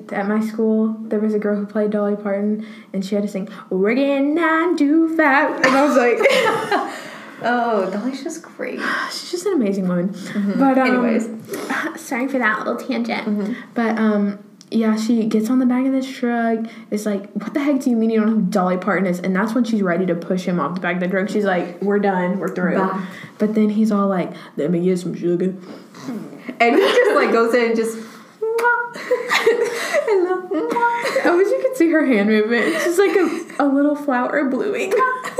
[0.08, 3.22] they at my school there was a girl who played Dolly Parton and she had
[3.22, 6.18] to sing working nine to five and I was like
[7.44, 8.80] Oh, Dolly's just great.
[9.10, 10.14] she's just an amazing woman.
[10.58, 11.28] But um, Anyways.
[11.96, 13.56] sorry for that little tangent.
[13.74, 14.38] But um,
[14.70, 16.66] yeah, she gets on the back of this truck.
[16.90, 19.18] It's like, what the heck do you mean you don't know who Dolly Parton is?
[19.18, 21.28] And that's when she's ready to push him off the back of the truck.
[21.28, 22.78] She's like, we're done, we're through.
[22.78, 23.06] Bye.
[23.38, 25.54] But then he's all like, let me get some sugar.
[26.60, 27.98] And he just like goes in and just.
[30.04, 30.48] Hello.
[31.30, 32.64] I wish you could see her hand movement.
[32.66, 34.90] It's just like a, a little flower blooming.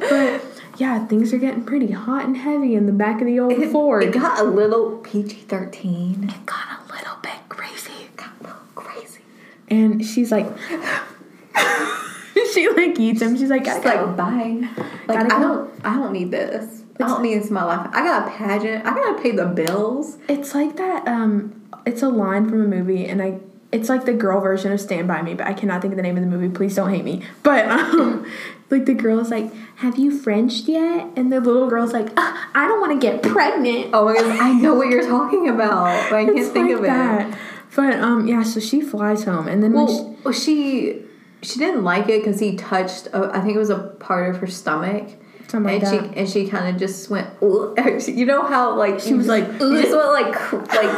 [0.00, 0.42] but
[0.78, 4.02] yeah, things are getting pretty hot and heavy in the back of the old Ford.
[4.04, 6.24] It got a little PG 13.
[6.24, 7.92] It got a little bit crazy.
[8.04, 9.20] It Got a little crazy.
[9.68, 10.46] And she's like,
[12.52, 13.36] she like eats him.
[13.36, 14.12] She's like, Just gotta like go.
[14.16, 14.68] bye.
[15.06, 15.40] Like Gotta I go.
[15.40, 16.82] don't I don't need this.
[17.00, 17.88] I don't need this in my life.
[17.92, 18.86] I got a pageant.
[18.86, 20.16] I gotta pay the bills.
[20.28, 21.06] It's like that.
[21.06, 23.38] Um, it's a line from a movie, and I.
[23.72, 26.02] It's like the girl version of Stand by Me, but I cannot think of the
[26.02, 26.48] name of the movie.
[26.48, 27.22] Please don't hate me.
[27.42, 28.24] But um,
[28.70, 32.66] like the girl's like, "Have you Frenched yet?" And the little girl's like, "Ah, "I
[32.66, 36.16] don't want to get pregnant." Oh my god, I know what you're talking about, but
[36.16, 36.88] I can't It's think like of it.
[36.88, 37.38] that.
[37.74, 38.42] But um, yeah.
[38.42, 41.02] So she flies home, and then she, Well, well, she
[41.42, 43.08] she didn't like it because he touched.
[43.12, 45.10] Uh, I think it was a part of her stomach.
[45.48, 46.12] Something like and that.
[46.14, 47.28] she and she kind of just went.
[47.40, 50.90] You know how like She was like, you just went like like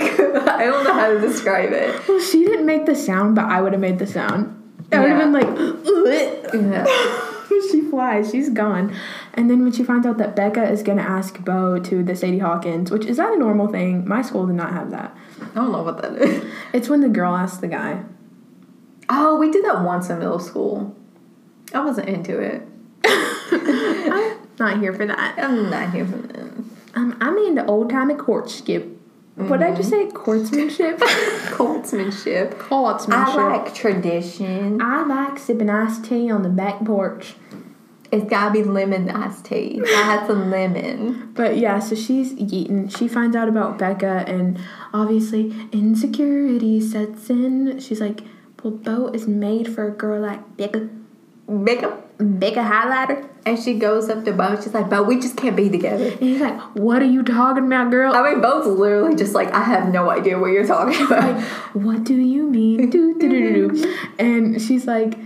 [0.48, 2.08] I don't know how to describe it.
[2.08, 4.61] well, she didn't make the sound, but I would have made the sound.
[4.92, 6.86] I would have been like, Yeah.
[7.70, 8.30] she flies.
[8.30, 8.94] She's gone.
[9.34, 12.38] And then when she finds out that Becca is gonna ask Bo to the Sadie
[12.38, 14.06] Hawkins, which is that a normal thing?
[14.06, 15.16] My school did not have that.
[15.40, 16.44] I don't know what that is.
[16.72, 18.02] It's when the girl asks the guy.
[19.08, 20.96] Oh, we did that once in middle school.
[21.74, 22.62] I wasn't into it.
[23.04, 25.34] I'm not here for that.
[25.38, 26.42] I'm not here for that.
[26.94, 28.91] Um, I'm into old timey courtship.
[29.34, 30.10] What did I just mm-hmm.
[30.10, 30.14] say?
[30.14, 31.00] Courtsmanship.
[32.70, 33.34] Coltsmanship.
[33.34, 34.80] I like tradition.
[34.82, 37.34] I like sipping iced tea on the back porch.
[38.10, 39.80] It's gotta be lemon iced tea.
[39.82, 41.32] I had some lemon.
[41.34, 42.88] But yeah, so she's eaten.
[42.88, 44.60] She finds out about Becca, and
[44.92, 47.80] obviously insecurity sets in.
[47.80, 48.20] She's like,
[48.62, 50.90] "Well, Bo is made for a girl like Becca,
[51.48, 51.98] Becca.
[52.20, 54.54] a highlighter." And she goes up to Bo.
[54.54, 56.04] She's like, Bo, we just can't be together.
[56.06, 59.50] And he's like, "What are you talking about, girl?" I mean, Bo's literally just like,
[59.52, 61.34] I have no idea what you're talking about.
[61.36, 63.96] like, "What do you mean?" do, do, do, do, do.
[64.18, 65.18] And she's like,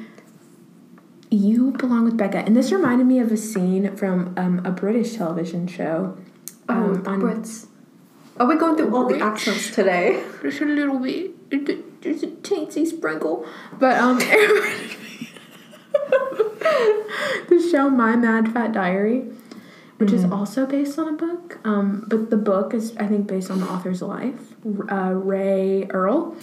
[1.30, 5.14] "You belong with Becca." And this reminded me of a scene from um, a British
[5.16, 6.16] television show.
[6.68, 7.66] oh, um, the on- Brits.
[8.38, 10.22] Are we going through all the accents today?
[10.42, 12.00] Just a little bit.
[12.02, 13.46] Just a teensy sprinkle.
[13.78, 14.18] But um
[17.48, 19.24] the show My Mad Fat Diary,
[19.98, 21.58] which is also based on a book.
[21.64, 24.54] Um, but the book is I think based on the author's life,
[24.90, 26.36] uh, Rae Earl.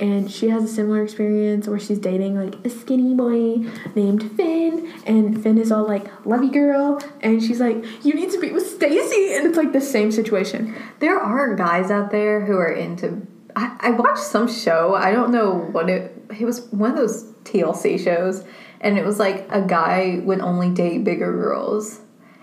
[0.00, 4.92] And she has a similar experience where she's dating like a skinny boy named Finn,
[5.06, 8.50] and Finn is all like, "Love you, girl," and she's like, "You need to be
[8.50, 10.74] with Stacy," and it's like the same situation.
[10.98, 14.94] There are guys out there who are into I, I watched some show.
[14.94, 16.16] I don't know what it.
[16.38, 18.44] It was one of those TLC shows,
[18.82, 22.00] and it was like a guy would only date bigger girls,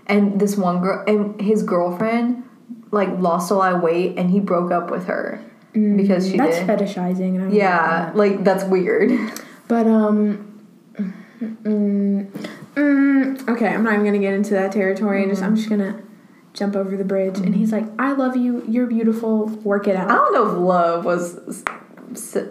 [0.08, 2.44] and this one girl and his girlfriend
[2.92, 6.58] like lost a lot of weight, and he broke up with her because she That's
[6.58, 6.68] did.
[6.68, 7.36] fetishizing.
[7.36, 9.12] And I don't yeah, like like that's weird.
[9.68, 10.46] But um.
[11.40, 12.28] Mm,
[12.74, 15.26] mm, okay, I'm not even gonna get into that territory.
[15.28, 16.02] Just I'm just gonna
[16.54, 18.66] jump over the bridge, and he's like, "I love you.
[18.68, 19.46] You're beautiful.
[19.46, 21.64] Work it out I don't know if love was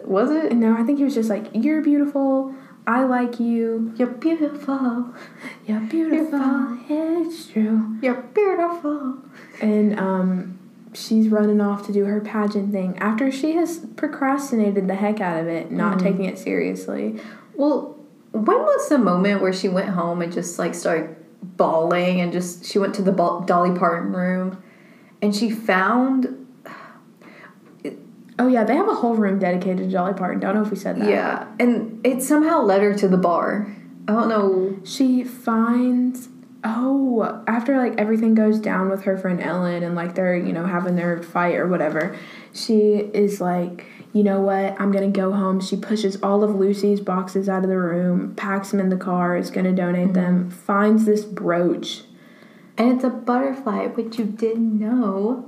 [0.05, 0.53] was it.
[0.53, 2.55] No, I think he was just like, "You're beautiful.
[2.88, 3.92] I like you.
[3.96, 5.12] You're beautiful.
[5.66, 6.79] You're beautiful.
[6.88, 9.18] It's true." You're beautiful.
[9.61, 10.59] And um,
[10.94, 15.38] she's running off to do her pageant thing after she has procrastinated the heck out
[15.38, 17.20] of it, not taking it seriously.
[17.55, 17.98] Well,
[18.33, 22.64] when was the moment where she went home and just like started bawling and just
[22.64, 24.62] she went to the Dolly Parton room
[25.20, 26.48] and she found
[28.38, 30.40] Oh yeah, they have a whole room dedicated to Dolly Parton.
[30.40, 31.09] Don't know if we said that.
[31.09, 33.74] yeah and it somehow led her to the bar.
[34.07, 34.79] I don't know.
[34.85, 36.29] She finds
[36.64, 40.66] oh after like everything goes down with her friend Ellen and like they're you know
[40.66, 42.16] having their fight or whatever,
[42.53, 43.87] she is like.
[44.14, 44.81] You know what?
[44.81, 45.61] I'm gonna go home.
[45.61, 49.37] She pushes all of Lucy's boxes out of the room, packs them in the car,
[49.37, 50.48] is gonna donate them, mm-hmm.
[50.48, 52.05] finds this brooch.
[52.79, 55.48] And it's a butterfly, which you didn't know.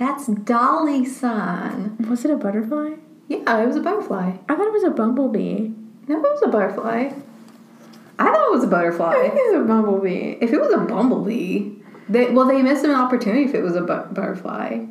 [0.00, 1.96] That's Dolly son.
[2.08, 2.94] Was it a butterfly?
[3.28, 4.32] Yeah, it was a butterfly.
[4.48, 5.68] I thought it was a bumblebee.
[6.08, 7.12] No, it was a butterfly.
[8.18, 9.12] I thought it was a butterfly.
[9.14, 10.38] I think it's a bumblebee.
[10.40, 11.72] If it was a bumblebee,
[12.08, 14.86] they well they missed an opportunity if it was a bu- butterfly.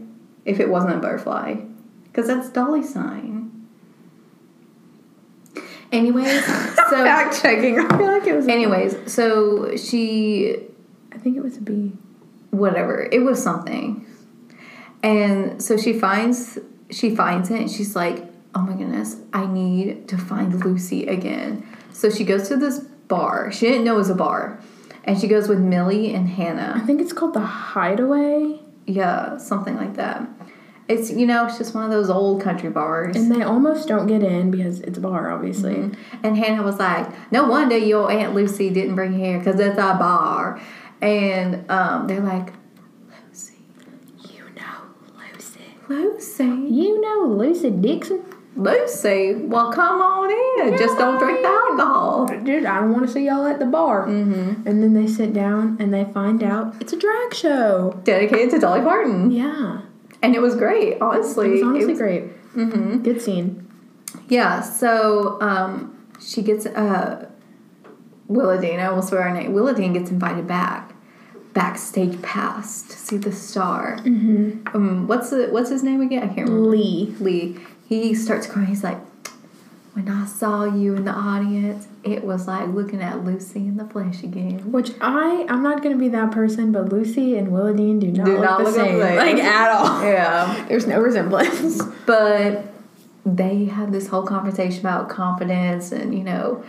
[0.46, 1.56] If it wasn't a butterfly,
[2.06, 3.68] because that's Dolly sign.
[5.92, 7.80] Anyways, so Fact checking.
[7.80, 8.48] I feel like it was.
[8.48, 10.56] A anyways, so she
[11.12, 11.94] I think it was a bee.
[12.52, 14.06] whatever it was something,
[15.04, 16.58] and so she finds
[16.92, 21.66] she finds it and she's like, oh my goodness, I need to find Lucy again.
[21.92, 23.52] So she goes to this bar.
[23.52, 24.60] She didn't know it was a bar,
[25.04, 26.74] and she goes with Millie and Hannah.
[26.76, 30.28] I think it's called the Hideaway, Yeah, something like that.
[30.88, 33.16] It's you know, it's just one of those old country bars.
[33.16, 35.92] and they almost don't get in because it's a bar, obviously.
[36.24, 39.78] And Hannah was like, "No wonder your aunt Lucy didn't bring you here because it's
[39.78, 40.60] a bar."
[41.02, 42.54] And um, they're like,
[43.28, 43.54] "Lucy,
[44.34, 44.90] You know
[45.90, 46.44] Lucy.
[46.46, 48.24] You know Lucy Dickson.
[48.56, 49.36] Lucy.
[49.36, 50.30] Well, come on
[50.70, 50.78] in.
[50.78, 54.08] Just don't drink the alcohol." Dude, I don't want to see y'all at the bar.
[54.08, 54.68] Mm-hmm.
[54.68, 58.00] And then they sit down and they find out it's a drag show.
[58.04, 59.82] Dedicated to Dolly Parton, Yeah,
[60.22, 61.02] and it was great.
[61.02, 62.24] Honestly, it was honestly It great.
[62.56, 62.98] Mm-hmm.
[63.04, 63.66] Good scene.
[64.28, 67.30] Yeah, so um, she gets uh,
[68.30, 68.80] Willadine.
[68.80, 69.54] I almost swear her name.
[69.54, 70.89] Willadine gets invited back,
[71.60, 73.98] backstage pass to see the star.
[73.98, 74.76] Mm-hmm.
[74.76, 76.24] Um, what's the what's his name again?
[76.24, 76.70] I can't remember.
[76.70, 77.14] Lee.
[77.20, 77.58] Lee.
[77.90, 78.68] He starts crying.
[78.68, 78.98] He's like,
[79.94, 83.84] "When I saw you in the audience, it was like looking at Lucy in the
[83.86, 88.08] flesh again." Which I, I'm not gonna be that person, but Lucy and Willadine do
[88.08, 90.02] not Do look not the look same, like at all.
[90.04, 91.82] Yeah, There's no resemblance.
[92.06, 92.72] but
[93.26, 96.64] they had this whole conversation about confidence and you know,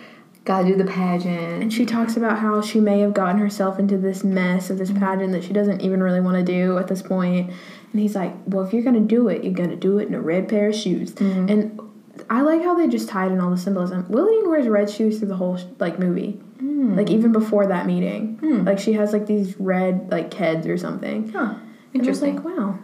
[0.45, 1.63] gotta do the pageant.
[1.63, 4.91] And she talks about how she may have gotten herself into this mess of this
[4.91, 5.01] mm-hmm.
[5.01, 7.51] pageant that she doesn't even really want to do at this point.
[7.93, 10.21] And he's like, "Well, if you're gonna do it, you're gonna do it in a
[10.21, 11.49] red pair of shoes." Mm-hmm.
[11.49, 11.81] And
[12.29, 14.05] I like how they just tied in all the symbolism.
[14.05, 16.97] Willadine wears red shoes through the whole like movie, mm.
[16.97, 18.39] like even before that meeting.
[18.43, 18.67] Mm.
[18.67, 21.31] Like she has like these red like keds or something.
[21.33, 21.39] Huh.
[21.93, 22.37] And I was Interesting.
[22.37, 22.79] like, wow,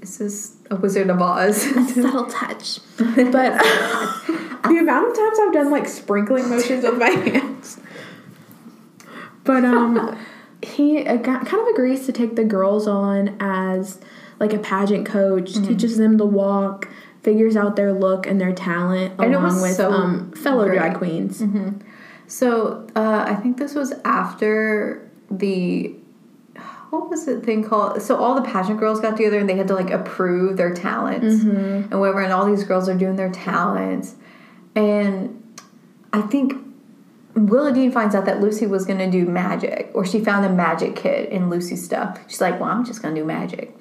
[0.00, 1.64] This is a Wizard of Oz.
[1.64, 2.80] A subtle touch.
[2.98, 3.34] But
[4.64, 7.78] the amount of times I've done like sprinkling motions with my hands.
[9.44, 10.18] But um,
[10.62, 14.00] he uh, kind of agrees to take the girls on as
[14.38, 16.88] like a pageant coach, teaches them to walk,
[17.22, 20.78] figures out their look and their talent And along with so um, fellow great.
[20.78, 21.42] drag queens.
[22.26, 25.94] so uh, I think this was after the
[26.90, 28.02] what was the thing called?
[28.02, 31.44] So all the pageant girls got together and they had to like approve their talents
[31.44, 32.20] and whatever.
[32.20, 34.16] And all these girls are doing their talents,
[34.74, 35.42] and
[36.12, 36.54] I think
[37.34, 40.96] Willadine finds out that Lucy was going to do magic, or she found a magic
[40.96, 42.18] kit in Lucy's stuff.
[42.28, 43.74] She's like, "Well, I'm just going to do magic,"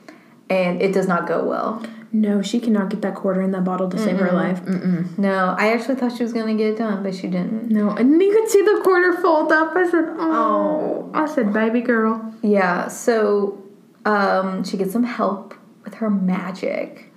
[0.49, 1.83] and it does not go well.
[2.11, 4.63] No, she cannot get that quarter in that bottle to save her life.
[4.63, 5.15] Mm-mm.
[5.19, 7.69] No, I actually thought she was going to get it done, but she didn't.
[7.69, 9.75] No, and you could see the quarter fold up.
[9.75, 13.63] I said, "Oh," I said, "Baby girl." Yeah, so
[14.05, 17.08] um, she gets some help with her magic.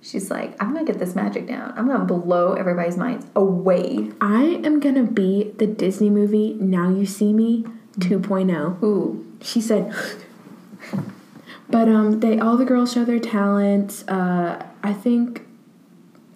[0.00, 1.74] She's like, I'm gonna get this magic down.
[1.76, 4.10] I'm gonna blow everybody's minds away.
[4.20, 7.64] I am gonna be the Disney movie Now You See Me
[7.98, 8.82] 2.0.
[8.82, 9.24] Ooh.
[9.40, 9.92] She said,
[11.68, 14.06] but um, they all the girls show their talents.
[14.08, 15.44] Uh, I think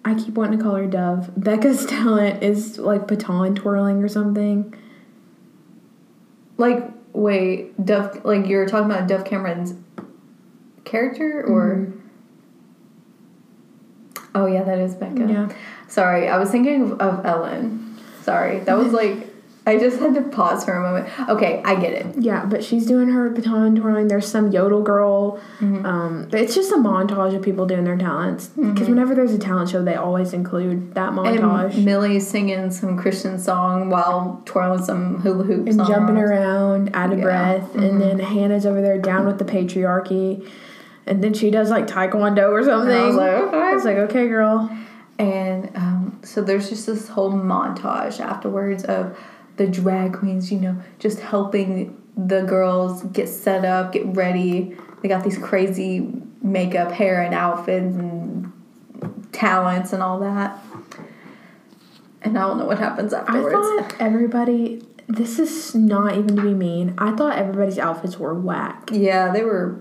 [0.05, 1.31] I keep wanting to call her Dove.
[1.37, 4.73] Bekah's talent is like baton twirling or something.
[6.57, 9.73] Like, wait, Dove, like you're talking about Dove Cameron's
[10.83, 11.75] character or.
[11.77, 11.99] Mm-hmm.
[14.35, 15.29] Oh, yeah, that is Bekah.
[15.29, 15.55] Yeah.
[15.87, 17.97] Sorry, I was thinking of, of Ellen.
[18.23, 19.29] Sorry, that was like.
[19.65, 21.29] I just had to pause for a moment.
[21.29, 22.21] Okay, I get it.
[22.21, 24.09] Yeah, but she's doing her baton twirling.
[24.09, 25.39] There's some yodel girl.
[25.59, 25.85] Mm-hmm.
[25.85, 28.47] Um, it's just a montage of people doing their talents.
[28.47, 28.73] Mm-hmm.
[28.73, 31.75] Because whenever there's a talent show, they always include that montage.
[31.75, 35.77] And Millie's singing some Christian song while twirling some hula hoops.
[35.77, 37.23] and jumping around out of Yeah.
[37.23, 37.99] breath and mm-hmm.
[37.99, 40.45] then hannah's over there down with the patriarchy
[41.05, 43.57] and then she does like taekwondo or something I was like, okay.
[43.57, 44.69] I was like okay girl
[45.19, 49.17] And um, so there's just this whole montage afterwards of
[49.57, 54.75] the drag queens, you know, just helping the girls get set up, get ready.
[55.01, 58.51] They got these crazy makeup, hair, and outfits and
[59.31, 60.59] talents and all that.
[62.21, 63.55] And I don't know what happens afterwards.
[63.55, 68.33] i thought everybody this is not even to be mean i thought everybody's outfits were
[68.33, 69.77] whack yeah, they were,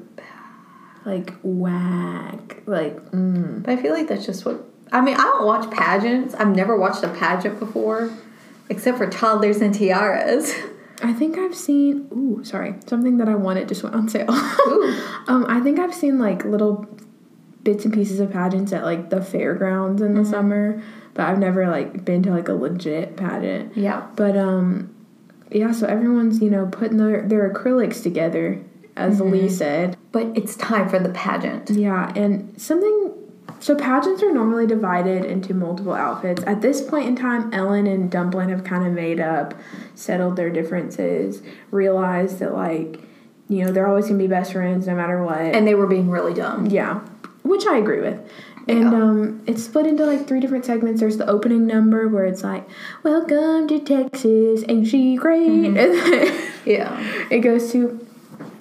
[1.04, 3.62] like whack like mm.
[3.62, 4.64] but I feel like that's just what.
[4.92, 6.34] I mean, I don't watch pageants.
[6.34, 8.10] I've never watched a pageant before,
[8.68, 10.52] except for toddlers and tiaras.
[11.02, 15.02] i think i've seen ooh sorry something that i wanted just went on sale Ooh.
[15.26, 16.86] um i think i've seen like little
[17.64, 20.80] bits and pieces of pageants at like the fairgrounds in the summer
[21.14, 24.06] but i've never like been to like a legit pageant Yeah.
[24.14, 24.94] But um
[25.54, 28.62] yeah, so everyone's, you know, putting their, their acrylics together,
[28.96, 29.96] as Lee said.
[30.12, 31.70] But it's time for the pageant.
[31.70, 33.12] Yeah, and something
[33.60, 36.42] so pageants are normally divided into multiple outfits.
[36.46, 39.54] At this point in time, Ellen and Dumplin have kind of made up,
[39.94, 43.00] settled their differences, realized that like,
[43.48, 45.38] you know, they're always gonna be best friends no matter what.
[45.40, 46.66] And they were being really dumb.
[46.66, 47.00] Yeah,
[47.44, 48.20] which I agree with.
[48.68, 51.00] And um, it's split into like three different segments.
[51.00, 52.68] There's the opening number where it's like,
[53.02, 55.76] "Welcome to Texas, ain't she great?" Mm-hmm.
[55.76, 57.26] And then Yeah.
[57.30, 58.06] it goes to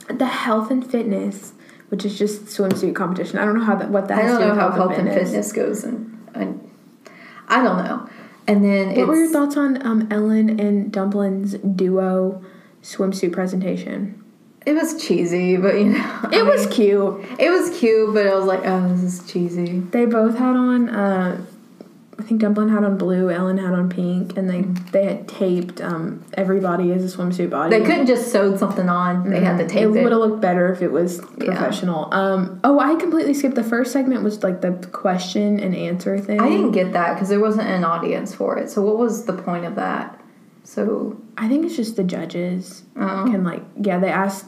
[0.09, 1.53] the health and fitness,
[1.89, 3.37] which is just swimsuit competition.
[3.39, 5.83] I don't know how that what that I don't know how health and fitness goes,
[5.83, 6.69] and, and
[7.47, 8.09] I don't know.
[8.47, 12.43] And then What were your thoughts on um, Ellen and Dumplin's duo
[12.81, 14.17] swimsuit presentation?
[14.65, 17.23] it was cheesy, but you know, It was cute.
[17.39, 19.79] it was cute, but I was like, oh, this is cheesy.
[19.79, 20.89] They both had on.
[20.89, 21.45] Uh,
[22.21, 24.61] I think Dumplin had on blue, Ellen had on pink, and they
[24.91, 27.79] they had taped um, everybody as a swimsuit body.
[27.79, 30.71] They couldn't just sew something on; they had to tape It would have looked better
[30.71, 32.13] if it was professional.
[32.13, 36.39] Um, oh, I completely skipped the first segment was like the question and answer thing.
[36.39, 38.69] I didn't get that because there wasn't an audience for it.
[38.69, 40.21] So what was the point of that?
[40.63, 43.25] So I think it's just the judges Oh.
[43.31, 44.45] can like yeah they asked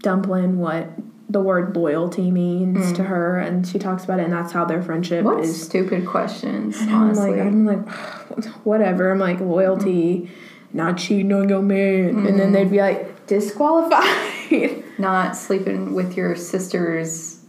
[0.00, 0.90] Dumplin what
[1.28, 3.06] the word loyalty means to mm.
[3.06, 5.60] her and she talks about it and that's how their friendship what is.
[5.64, 6.80] stupid questions?
[6.80, 7.88] I'm Honestly, like I'm like
[8.64, 9.10] whatever.
[9.10, 10.28] I'm like loyalty, mm.
[10.72, 14.84] not cheating on your man, and then they'd be like disqualified.
[14.98, 17.40] not sleeping with your sister's,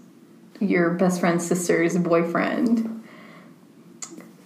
[0.59, 2.93] your best friend's sister's boyfriend.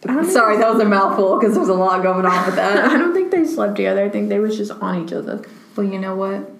[0.03, 2.85] Sorry, that was a mouthful because there's a lot going on with that.
[2.91, 4.03] I don't think they slept together.
[4.03, 5.43] I think they was just on each other.
[5.75, 6.50] well, you know what?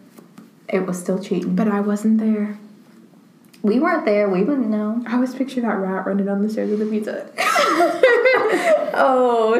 [0.71, 1.55] It was still cheating.
[1.55, 2.57] But I wasn't there.
[3.61, 4.29] we weren't there.
[4.29, 5.03] We wouldn't know.
[5.05, 7.29] I always picture that rat running down the stairs with a pizza.
[8.93, 9.55] Oh,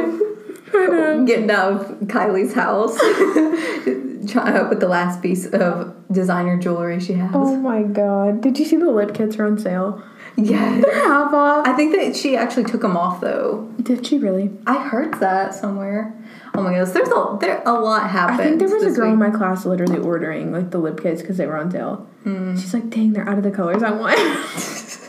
[1.26, 2.97] getting out of Kylie's house,
[4.32, 7.32] trying with the last piece of designer jewelry she has.
[7.34, 8.41] oh my god!
[8.41, 10.03] Did you see the lip kits are on sale?
[10.38, 11.68] Yeah, Half off.
[11.68, 13.70] I think that she actually took them off though.
[13.82, 14.51] Did she really?
[14.68, 16.14] I heard that somewhere.
[16.54, 18.41] Oh my goodness, there's a there a lot happened.
[18.41, 19.14] I think there was a girl week.
[19.14, 22.08] in my class literally ordering like the lip kits because they were on sale.
[22.24, 24.20] She's like, "Dang, they're out of the colors I want."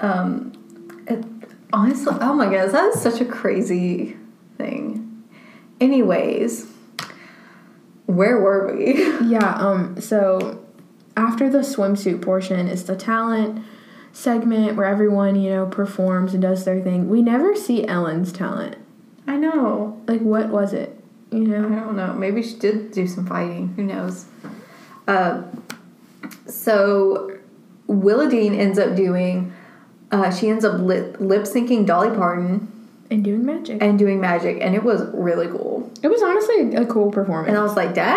[0.00, 0.52] Um,
[1.06, 1.24] it,
[1.72, 4.16] honestly, oh my goodness, that is such a crazy
[4.58, 5.24] thing.
[5.80, 6.66] Anyways,
[8.06, 8.94] where were we?
[9.26, 9.54] yeah.
[9.54, 10.00] Um.
[10.00, 10.62] So
[11.16, 13.64] after the swimsuit portion is the talent
[14.12, 17.08] segment where everyone you know performs and does their thing.
[17.08, 18.76] We never see Ellen's talent.
[19.26, 20.00] I know.
[20.06, 20.98] Like, what was it?
[21.32, 21.66] You know?
[21.66, 22.12] I don't know.
[22.12, 23.68] Maybe she did do some fighting.
[23.76, 24.26] Who knows?
[25.08, 25.42] Uh,
[26.46, 27.36] so
[27.88, 29.52] Willadine ends up doing.
[30.12, 32.68] Uh, she ends up lip lip syncing Dolly Parton
[33.10, 33.82] And doing magic.
[33.82, 35.90] and doing magic, and it was really cool.
[36.02, 37.48] It was honestly a cool performance.
[37.48, 38.14] And I was like, "Dang!"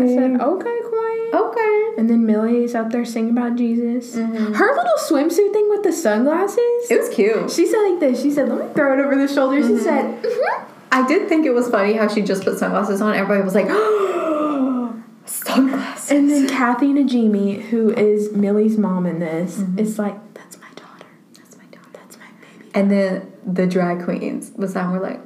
[0.00, 1.34] I said, okay, Queen.
[1.34, 4.16] "Okay." And then Millie is out there singing about Jesus.
[4.16, 4.54] Mm-hmm.
[4.54, 6.90] Her little swimsuit thing with the sunglasses.
[6.90, 7.50] It was cute.
[7.50, 8.22] she said like this.
[8.22, 9.62] She said, let me throw it over the shoulder.
[9.62, 9.84] She mm-hmm.
[9.84, 13.14] said, "Mhm." I did think it was funny how she just put sunglasses on.
[13.14, 13.66] Everybody was like,
[15.26, 16.10] sunglasses.
[16.10, 19.78] and then Kathy Najimy, who is Millie's mom in this, mm-hmm.
[19.78, 21.06] is like, that's my daughter.
[21.34, 21.88] That's my daughter.
[21.94, 22.70] That's my baby.
[22.74, 25.20] And then the drag queens beside were like,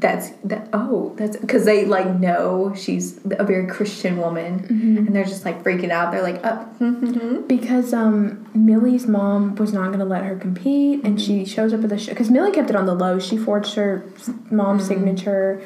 [0.00, 0.68] that's that.
[0.72, 4.96] Oh, that's because they like know she's a very Christian woman, mm-hmm.
[4.98, 6.10] and they're just like freaking out.
[6.10, 7.42] They're like, oh, mm-hmm.
[7.46, 11.26] because um, Millie's mom was not going to let her compete, and mm-hmm.
[11.26, 13.18] she shows up at the show because Millie kept it on the low.
[13.18, 14.02] She forged her
[14.50, 14.88] mom's mm-hmm.
[14.88, 15.62] signature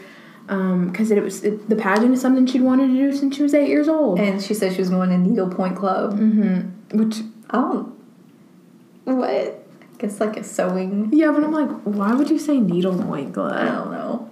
[0.48, 3.42] um, because it was it, the pageant is something she'd wanted to do since she
[3.42, 4.18] was eight years old.
[4.18, 6.18] and she said she was going to Needlepoint Club.
[6.92, 7.18] Which
[7.50, 7.94] I don't.
[9.04, 9.63] What?
[10.04, 11.10] I guess like a sewing.
[11.12, 14.30] yeah, but I'm like, why would you say needlepoint I don't know.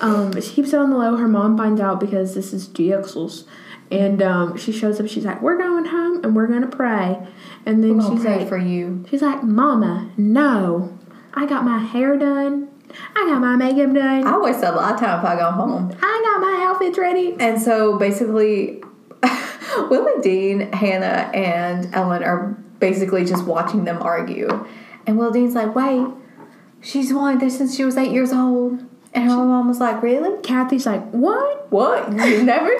[0.00, 1.16] Um, she keeps it on the low.
[1.16, 3.44] Her mom finds out because this is GXL's.
[3.90, 5.08] And um, she shows up.
[5.08, 7.18] She's like, "We're going home and we're gonna pray."
[7.66, 9.04] And then she's like, for you.
[9.10, 10.96] She's like, Mama, no.
[11.34, 12.68] I got my hair done.
[13.14, 14.26] I got my makeup done.
[14.26, 15.92] I waste a lot of time if I go home.
[16.00, 17.36] I got my outfits ready.
[17.38, 18.82] And so basically,
[19.22, 24.66] Willadine, Hannah, and Ellen are basically just watching them argue.
[25.06, 26.06] And Willadine's like, wait,
[26.80, 28.84] she's wanted this since she was eight years old.
[29.12, 30.40] And her mom was like, really?
[30.42, 31.70] Kathy's like, What?
[31.72, 32.12] What?
[32.16, 32.70] You never?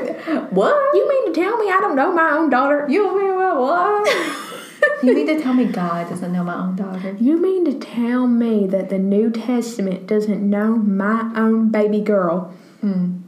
[0.51, 0.95] What?
[0.95, 2.87] You mean to tell me I don't know my own daughter?
[2.89, 3.57] You mean what?
[3.59, 5.03] What?
[5.03, 7.17] you mean to tell me God doesn't know my own daughter?
[7.21, 12.55] You mean to tell me that the New Testament doesn't know my own baby girl?
[12.81, 13.19] Hmm.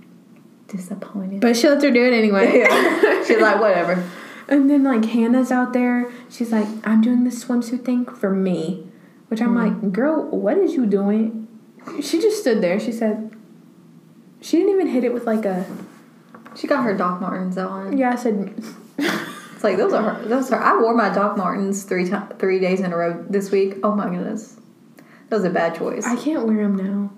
[0.69, 1.41] Disappointed.
[1.41, 2.59] But she lets her do it anyway.
[2.59, 3.25] yeah.
[3.25, 4.03] She's like, whatever.
[4.53, 6.13] And then like Hannah's out there.
[6.29, 8.87] She's like, I'm doing this swimsuit thing for me.
[9.29, 9.83] Which I'm mm-hmm.
[9.83, 11.49] like, girl, what is you doing?
[12.03, 12.79] She just stood there.
[12.79, 13.35] She said,
[14.43, 15.65] she didn't even hit it with like a
[16.55, 17.97] She got her Doc Martens on.
[17.97, 18.13] yeah.
[18.13, 18.53] I said,
[18.99, 20.29] It's like those are her.
[20.29, 20.61] Those are.
[20.61, 23.77] I wore my Doc Martens three times, three days in a row this week.
[23.83, 24.59] Oh my goodness,
[25.29, 26.05] that was a bad choice.
[26.05, 27.13] I can't wear them now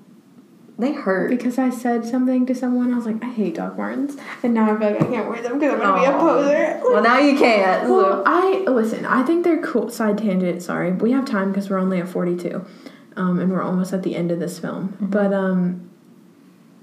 [0.78, 1.30] they hurt.
[1.30, 2.92] because I said something to someone.
[2.92, 5.40] I was like, I hate Doc Martens, and now I feel like I can't wear
[5.42, 6.80] them because I'm gonna be a poser.
[6.82, 7.86] Well, now you can't.
[7.86, 9.04] so- Well, I listen.
[9.06, 9.88] I think they're cool.
[9.90, 10.62] Side tangent.
[10.62, 12.64] Sorry, we have time because we're only at forty-two,
[13.16, 14.96] um, and we're almost at the end of this film.
[15.00, 15.88] But um,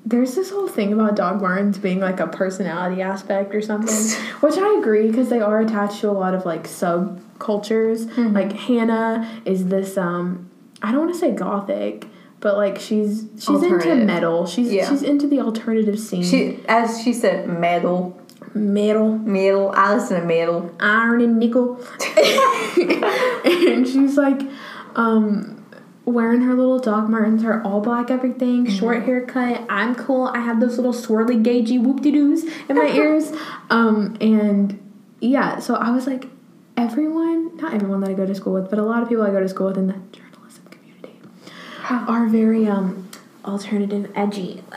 [0.05, 3.95] there's this whole thing about Doc Martens being like a personality aspect or something,
[4.39, 8.07] which I agree because they are attached to a lot of like subcultures.
[8.33, 9.97] Like Hannah is this.
[9.97, 10.49] Um,
[10.81, 12.07] I don't want to say gothic.
[12.41, 14.45] But like she's she's into metal.
[14.45, 14.89] She's Yeah.
[14.89, 16.23] she's into the alternative scene.
[16.23, 18.19] she, as she said, metal,
[18.55, 19.17] metal.
[19.19, 19.71] metal.
[19.75, 20.71] I listen to metal.
[20.79, 21.79] iron and nickel.
[23.45, 24.41] and she's like
[24.95, 25.57] um
[26.05, 29.63] wearing her little Doc Martens, her all black everything, short haircut.
[29.69, 30.25] I'm cool.
[30.25, 33.31] I have those little swirly gagey whoop de doos in my ears.
[33.69, 34.79] Um and
[35.19, 36.25] yeah, so I was like
[36.75, 39.29] everyone, not everyone that I go to school with, but a lot of people I
[39.29, 39.95] go to school with in the
[42.07, 43.09] are very um
[43.45, 44.63] alternative edgy.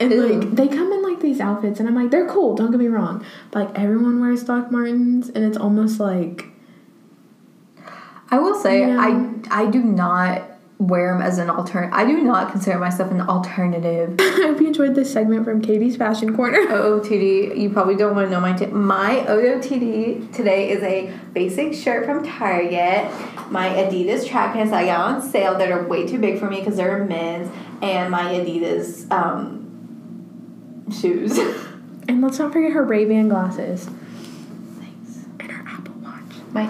[0.00, 0.22] And Ew.
[0.26, 2.54] like they come in like these outfits, and I'm like, they're cool.
[2.54, 6.46] Don't get me wrong, but like everyone wears Doc Martens, and it's almost like
[8.30, 8.96] I will say, Yeah.
[8.98, 10.42] I I do not
[10.80, 11.92] wear them as an alternate.
[11.92, 14.16] I do not consider myself an alternative.
[14.18, 16.58] I hope you enjoyed this segment from Katie's Fashion Corner.
[16.68, 21.74] OOTD, you probably don't want to know my t- my OOTD today is a basic
[21.74, 23.10] shirt from Target.
[23.50, 26.60] My Adidas track pants I got on sale that are way too big for me
[26.60, 27.50] because they're men's,
[27.82, 31.38] and my Adidas um, shoes.
[32.08, 35.26] And let's not forget her Ray Ban glasses Thanks.
[35.38, 36.24] and her Apple Watch.
[36.52, 36.64] My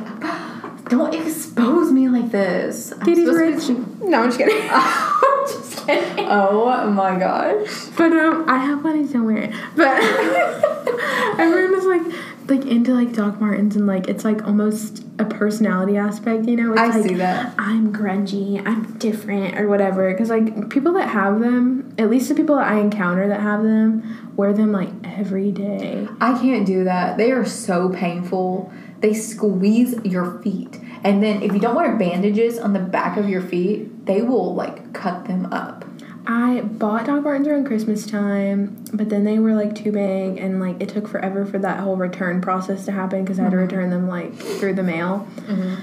[0.91, 2.93] don't expose me like this.
[2.93, 3.67] I'm Katie's supposed rich.
[3.69, 4.69] to be- No, I'm just kidding.
[5.49, 6.27] Just kidding.
[6.29, 7.87] Oh my gosh.
[7.97, 9.51] But um, I have one and don't wear it.
[9.75, 9.99] But
[11.41, 12.03] everyone is like,
[12.51, 16.73] like into like Doc Martens and like it's like almost a personality aspect, you know?
[16.73, 17.55] It's I like, see that.
[17.59, 20.13] I'm grungy, I'm different, or whatever.
[20.13, 23.63] Because like people that have them, at least the people that I encounter that have
[23.63, 26.07] them, wear them like every day.
[26.21, 27.17] I can't do that.
[27.17, 28.73] They are so painful.
[29.01, 30.79] They squeeze your feet.
[31.03, 34.55] And then if you don't wear bandages on the back of your feet, they will
[34.55, 35.85] like cut them up.
[36.27, 40.61] I bought Doc Martens around Christmas time, but then they were like too big, and
[40.61, 43.57] like it took forever for that whole return process to happen because I had to
[43.57, 43.67] mm-hmm.
[43.67, 45.27] return them like through the mail.
[45.37, 45.75] Mm-hmm.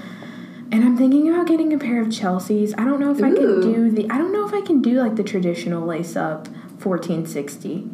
[0.70, 2.74] And I'm thinking about getting a pair of Chelsea's.
[2.78, 4.08] I don't know if I can do the.
[4.10, 6.46] I don't know if I can do like the traditional lace up
[6.82, 7.88] 1460.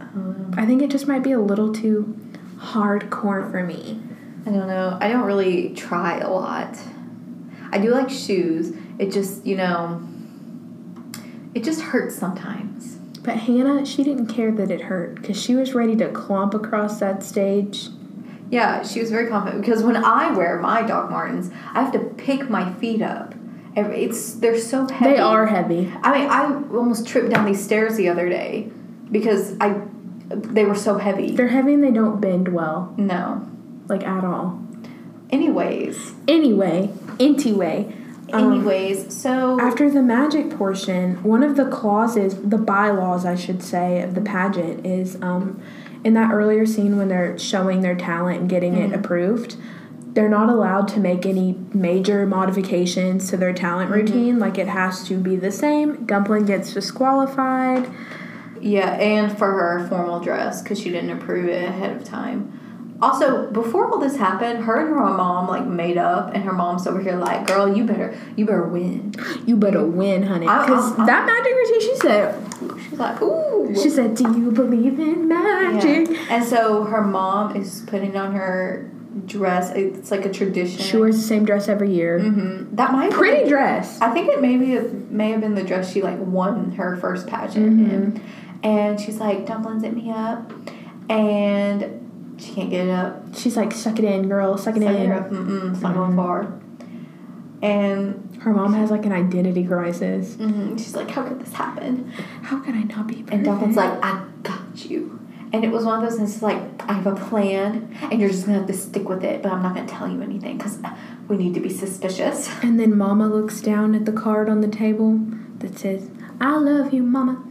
[0.00, 0.60] Uh-huh.
[0.60, 2.18] I think it just might be a little too
[2.58, 4.00] hardcore for me.
[4.46, 4.98] I don't know.
[5.00, 6.76] I don't really try a lot.
[7.72, 8.72] I do like shoes.
[8.98, 10.02] It just, you know,
[11.54, 12.96] it just hurts sometimes.
[13.22, 17.00] But Hannah, she didn't care that it hurt because she was ready to clomp across
[17.00, 17.88] that stage.
[18.50, 21.98] Yeah, she was very confident because when I wear my Doc Martens, I have to
[21.98, 23.34] pick my feet up.
[23.76, 25.14] It's they're so heavy.
[25.14, 25.92] They are heavy.
[26.02, 26.44] I mean, I
[26.76, 28.70] almost tripped down these stairs the other day
[29.10, 29.80] because I
[30.28, 31.32] they were so heavy.
[31.32, 33.50] They're heavy and they don't bend well, No.
[33.88, 34.60] Like at all.
[35.30, 37.94] Anyways, Anyway, anyway,
[38.32, 43.62] Um, Anyways, so After the magic portion, one of the clauses, the bylaws, I should
[43.62, 45.60] say, of the pageant is um,
[46.02, 49.56] in that earlier scene when they're showing their talent and getting it approved,
[50.14, 54.38] they're not allowed to make any major modifications to their talent routine.
[54.38, 56.06] Like it has to be the same.
[56.06, 57.90] Dumpling gets disqualified.
[58.60, 62.60] yeah, and for her formal dress because she didn't approve it ahead of time.
[63.02, 66.86] Also, before all this happened, her and her mom like made up, and her mom's
[66.86, 69.12] over here like, "Girl, you better, you better win."
[69.46, 70.46] You better win, honey.
[70.46, 72.44] Because that magic routine, she said,
[72.88, 76.26] She's like, "Ooh." she said, "Do you believe in magic?" Yeah.
[76.30, 78.88] And so her mom is putting on her
[79.26, 79.70] dress.
[79.74, 80.78] It's like a tradition.
[80.80, 82.20] She wears the same dress every year.
[82.20, 84.00] hmm That might Pretty dress.
[84.00, 87.26] I think it maybe it may have been the dress she like won her first
[87.26, 87.90] pageant Mm-hmm.
[87.90, 88.20] in.
[88.62, 90.50] And she's like, dumplings hit me up,
[91.10, 92.03] and
[92.38, 93.34] she can't get it up.
[93.36, 94.56] She's like, "Suck it in, girl.
[94.58, 95.30] Suck it Suck in." it up.
[95.30, 96.60] Mm-mm, it's not going far.
[97.62, 100.34] And Her mom has like an identity crisis.
[100.34, 100.76] Mm-hmm.
[100.76, 102.10] she's like, how could this happen?
[102.42, 103.32] How could I not be perfect?
[103.32, 105.18] And Dumpling's like, I got you.
[105.50, 108.44] And it was one of those things like, I have a plan, and you're just
[108.44, 110.78] gonna have to stick with it, but I'm not gonna tell you anything because
[111.28, 112.50] we need to be suspicious.
[112.62, 115.20] And then Mama looks down at the card on the table
[115.58, 116.10] that says,
[116.40, 117.42] I love you, Mama.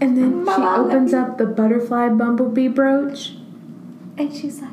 [0.00, 3.34] And then Mama, she opens up the butterfly bumblebee brooch.
[4.16, 4.70] And she's like,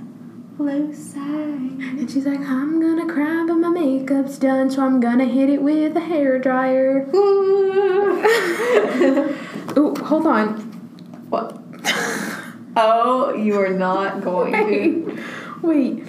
[0.60, 1.20] low side.
[1.20, 5.62] And she's like, I'm gonna cry, but my makeup's done, so I'm gonna hit it
[5.62, 7.10] with a hair dryer.
[9.78, 10.60] Ooh, hold on.
[11.30, 11.58] what?
[12.74, 15.22] Oh, you are not going to.
[15.62, 16.06] Wait.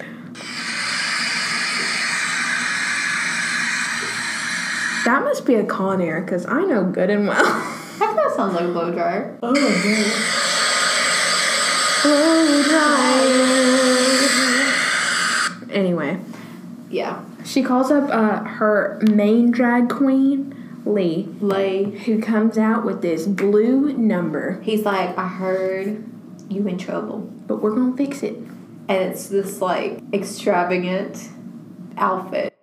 [5.03, 7.43] That must be a Conair, because I know good and well.
[7.99, 9.37] That sounds like a blow dryer.
[9.43, 9.53] Oh,
[12.03, 13.33] Blow dryer.
[15.71, 16.19] Anyway,
[16.89, 17.23] Yeah.
[17.45, 20.53] she calls up uh, her main drag queen,
[20.85, 21.85] Lee, Lay.
[22.05, 24.59] who comes out with this blue number.
[24.63, 26.03] He's like, I heard
[26.49, 27.19] you in trouble.
[27.47, 28.35] But we're gonna fix it.
[28.89, 31.29] and it's this like extravagant
[31.97, 32.53] outfit.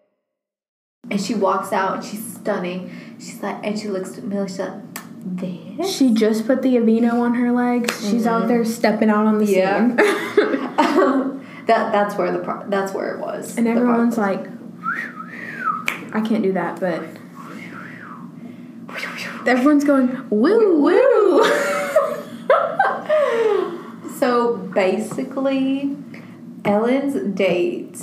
[1.11, 2.91] And she walks out and she's stunning.
[3.19, 4.49] She's like, and she looks at Millie.
[4.49, 4.90] She's like,
[5.23, 5.95] this.
[5.97, 8.09] She just put the Aveeno on her legs.
[8.09, 9.87] She's out there stepping out on the Yeah.
[9.89, 9.97] scene.
[11.67, 13.57] that that's where the pro- that's where it was.
[13.59, 14.47] and everyone's like,
[16.13, 17.03] I can't do that, but
[19.47, 21.45] everyone's going, woo, woo.
[24.19, 25.97] so basically,
[26.65, 27.99] Ellen's date,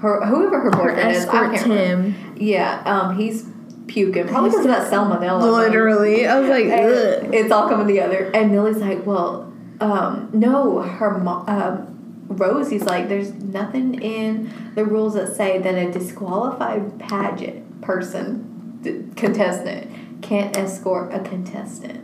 [0.00, 2.18] her whoever her Her boyfriend is, I escort can't remember.
[2.18, 2.34] Tim.
[2.36, 3.46] Yeah, um, he's
[3.86, 5.42] puking probably because of that salmonella.
[5.42, 6.26] Literally.
[6.26, 7.34] I was like, ugh.
[7.34, 8.30] it's all coming together.
[8.34, 14.84] And Millie's like, well, um, no, her mom, um, Rosie's like, there's nothing in the
[14.84, 22.00] rules that say that a disqualified pageant person, d- contestant, can't escort a contestant.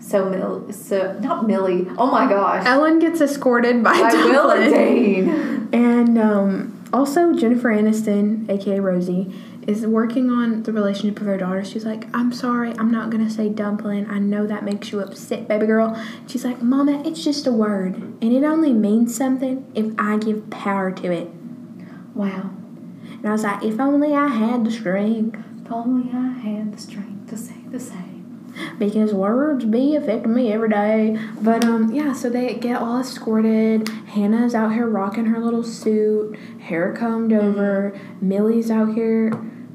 [0.00, 1.86] So Mill, so not Millie.
[1.96, 4.70] Oh my gosh, Ellen gets escorted by I will Dublin.
[4.72, 5.68] Dane.
[5.72, 9.32] And um, also, Jennifer Aniston, aka Rosie,
[9.66, 11.64] is working on the relationship with her daughter.
[11.64, 14.08] She's like, I'm sorry, I'm not gonna say dumpling.
[14.10, 16.00] I know that makes you upset, baby girl.
[16.26, 20.50] She's like, Mama, it's just a word, and it only means something if I give
[20.50, 21.28] power to it.
[22.14, 22.50] Wow.
[23.04, 26.78] And I was like, if only I had the strength, If only I had the
[26.78, 28.11] strength to say the same.
[28.78, 31.18] Because words be affecting me every day.
[31.40, 33.88] But um, yeah, so they get all escorted.
[33.88, 37.98] Hannah's out here rocking her little suit, hair combed over.
[38.20, 39.28] Millie's out here.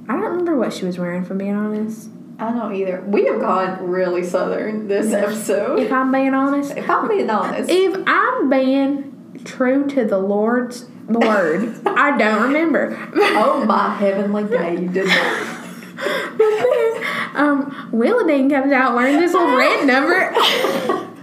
[0.10, 2.10] I don't remember what she was wearing, from being honest.
[2.40, 3.04] I don't either.
[3.08, 5.80] We have gone really southern this episode.
[5.80, 10.86] If I'm being honest, If I'm being honest, if I'm being true to the Lord's
[11.08, 12.96] word, I don't remember.
[13.16, 15.57] oh my heavenly day, you did not.
[17.38, 20.32] Um, Willadine comes out wearing this little red number.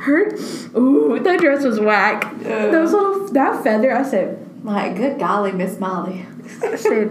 [0.00, 0.32] Her,
[0.76, 2.38] ooh, that dress was whack.
[2.42, 6.26] Those little, that feather, I said, my good golly, Miss Molly.
[6.62, 7.10] I said,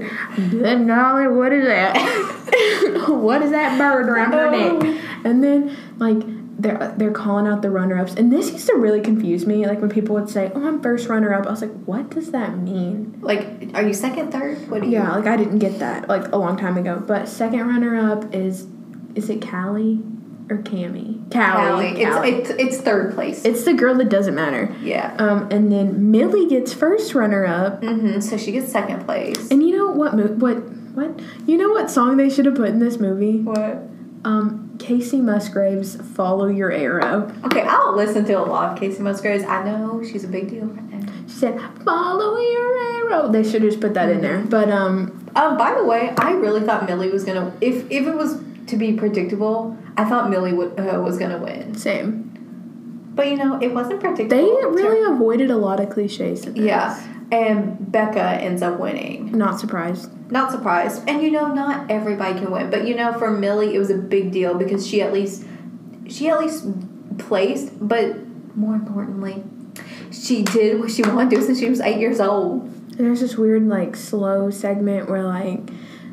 [0.52, 3.06] good golly, what is that?
[3.08, 5.02] what is that bird around her neck?
[5.26, 6.24] And then, like,
[6.60, 8.14] they're, they're calling out the runner ups.
[8.16, 9.66] And this used to really confuse me.
[9.68, 12.32] Like, when people would say, oh, I'm first runner up, I was like, what does
[12.32, 13.20] that mean?
[13.22, 14.70] Like, are you second, third?
[14.70, 14.94] What do you?
[14.94, 17.04] Yeah, like, I didn't get that, like, a long time ago.
[17.06, 18.68] But second runner up is,
[19.16, 20.02] is it Callie
[20.50, 21.30] or Cammy?
[21.32, 21.94] Callie.
[21.94, 22.06] Callie.
[22.06, 22.30] Callie.
[22.32, 23.46] It's, it's it's third place.
[23.46, 24.74] It's the girl that doesn't matter.
[24.82, 25.16] yeah.
[25.20, 27.82] Um, and then Millie gets first runner up.
[27.82, 28.20] Mm-hmm.
[28.22, 29.52] So she gets second place.
[29.52, 30.16] And you know what?
[30.16, 30.56] Mo- what?
[30.98, 31.20] What?
[31.46, 33.42] You know what song they should have put in this movie?
[33.42, 33.84] What?
[34.26, 39.00] Um, Kacey Musgraves, "Follow Your Arrow." Okay, I don't listen to a lot of Kacey
[39.00, 39.44] Musgraves.
[39.44, 41.12] I know she's a big deal right now.
[41.28, 44.40] She said, "Follow your arrow." They should just put that in there.
[44.40, 47.52] But um, Um, by the way, I really thought Millie was gonna.
[47.62, 51.76] If if it was to be predictable, I thought Millie would, uh, was gonna win.
[51.76, 52.24] same.
[53.16, 54.30] But you know, it wasn't predictable.
[54.30, 54.44] They
[54.84, 56.46] really avoided a lot of cliches.
[56.56, 56.96] Yeah,
[57.32, 59.32] and Bekah ends up winning.
[59.32, 60.32] Not surprised.
[60.32, 61.08] Not surprised.
[61.08, 63.98] And you know, not everybody can win, but you know, for Millie, it was a
[63.98, 65.46] big deal because she at least
[66.08, 66.66] she at least
[67.18, 67.74] placed.
[67.86, 68.16] But
[68.56, 69.44] more importantly,
[70.12, 72.64] she did what she wanted to do since she was eight years old.
[72.64, 75.70] And there's this weird like slow segment where like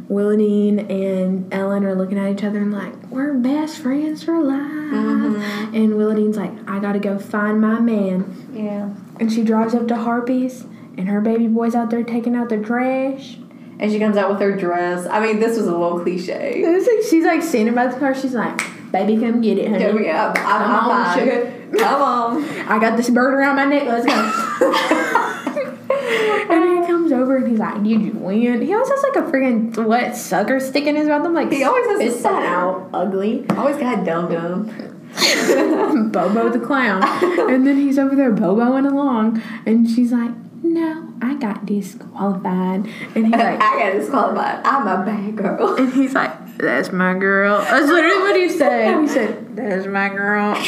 [0.08, 4.60] Willadine and Ellen are looking at each other and like we're best friends for life.
[4.60, 5.74] Mm-hmm.
[5.74, 8.50] And Willadine's like, I gotta go find my man.
[8.52, 8.90] Yeah.
[9.18, 12.58] And she drives up to Harpies, and her baby boy's out there taking out the
[12.58, 13.36] trash.
[13.78, 15.04] And she comes out with her dress.
[15.06, 16.62] I mean, this was a little cliche.
[16.64, 18.14] It's like she's like standing by the car.
[18.14, 18.60] She's like,
[18.92, 19.82] "Baby, come get it, honey.
[19.82, 21.18] Yeah, yeah, I'm, Come I'm on, fine.
[21.18, 21.52] sugar.
[21.78, 22.44] Come on.
[22.68, 23.86] I got this bird around my neck.
[23.88, 24.14] Let's go."
[26.50, 29.22] and he comes over and he's like, "Did you win?" He always has like a
[29.30, 31.26] freaking what sucker stick in his mouth.
[31.26, 34.70] I'm like, He always has a that sucker." out, ugly." Always got dum dum.
[36.12, 37.02] Bobo the clown.
[37.50, 40.30] and then he's over there boboing along, and she's like,
[40.74, 44.60] "No, I got disqualified." And he's like, I got disqualified.
[44.64, 45.76] I'm a bad girl.
[45.76, 49.00] and he's like, "That's my girl." That's literally what he said.
[49.02, 50.54] He said, "That's my girl."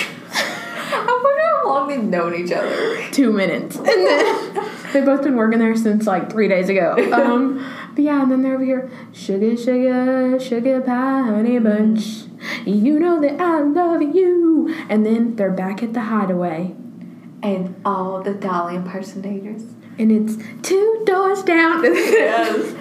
[0.99, 3.11] I wonder how long they've known each other.
[3.11, 6.95] Two minutes, and then they've both been working there since like three days ago.
[7.13, 7.59] Um,
[7.95, 12.25] but yeah, and then they're over here, sugar, sugar, sugar pie, honey bunch.
[12.65, 14.75] You know that I love you.
[14.89, 16.75] And then they're back at the hideaway.
[17.43, 19.63] And all the Dolly impersonators.
[19.99, 21.85] And it's two doors down.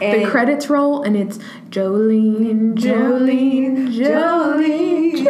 [0.00, 0.22] Yes.
[0.24, 1.38] the credits roll, and it's
[1.70, 5.24] Jolene, Jolene, Jolene,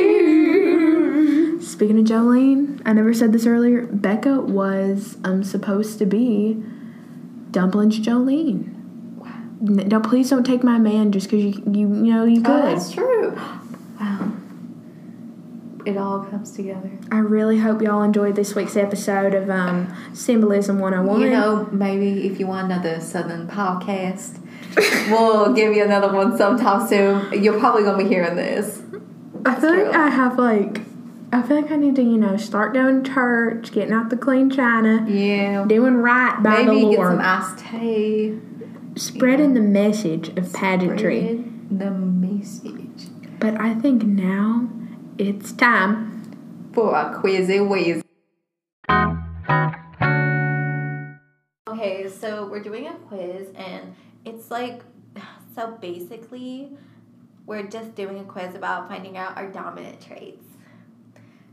[0.00, 1.62] Jolene.
[1.62, 3.86] Speaking of Jolene, I never said this earlier.
[3.86, 6.62] Bekah was um supposed to be
[7.52, 8.74] Dumplings Jolene.
[9.62, 12.50] N- No, please don't take my man just because you, you you know you could.
[12.50, 12.76] Oh, could.
[12.76, 13.38] that's true.
[15.86, 16.90] It all comes together.
[17.10, 21.20] I really hope y'all enjoyed this week's episode of um Symbolism 101.
[21.20, 24.38] You know, maybe if you want another Southern podcast,
[25.10, 27.42] we'll give you another one sometime soon.
[27.42, 28.82] You're probably gonna be hearing this.
[29.46, 30.82] I feel like I have like
[31.32, 34.16] I feel like I need to, you know, start going to church, getting out the
[34.16, 35.64] clean china, Yeah.
[35.64, 38.38] doing right by Maybe the get some Lord, iced tea.
[38.96, 41.20] spreading the message of pageantry.
[41.22, 43.06] Spread The message
[43.38, 44.68] But I think now
[45.20, 46.16] it's time.
[46.72, 48.02] for a quizzy whiz.
[51.68, 53.94] Okay, so we're doing a quiz, and
[54.24, 54.82] it's like
[55.54, 56.70] so basically,
[57.44, 60.46] we're just doing a quiz about finding out our dominant traits.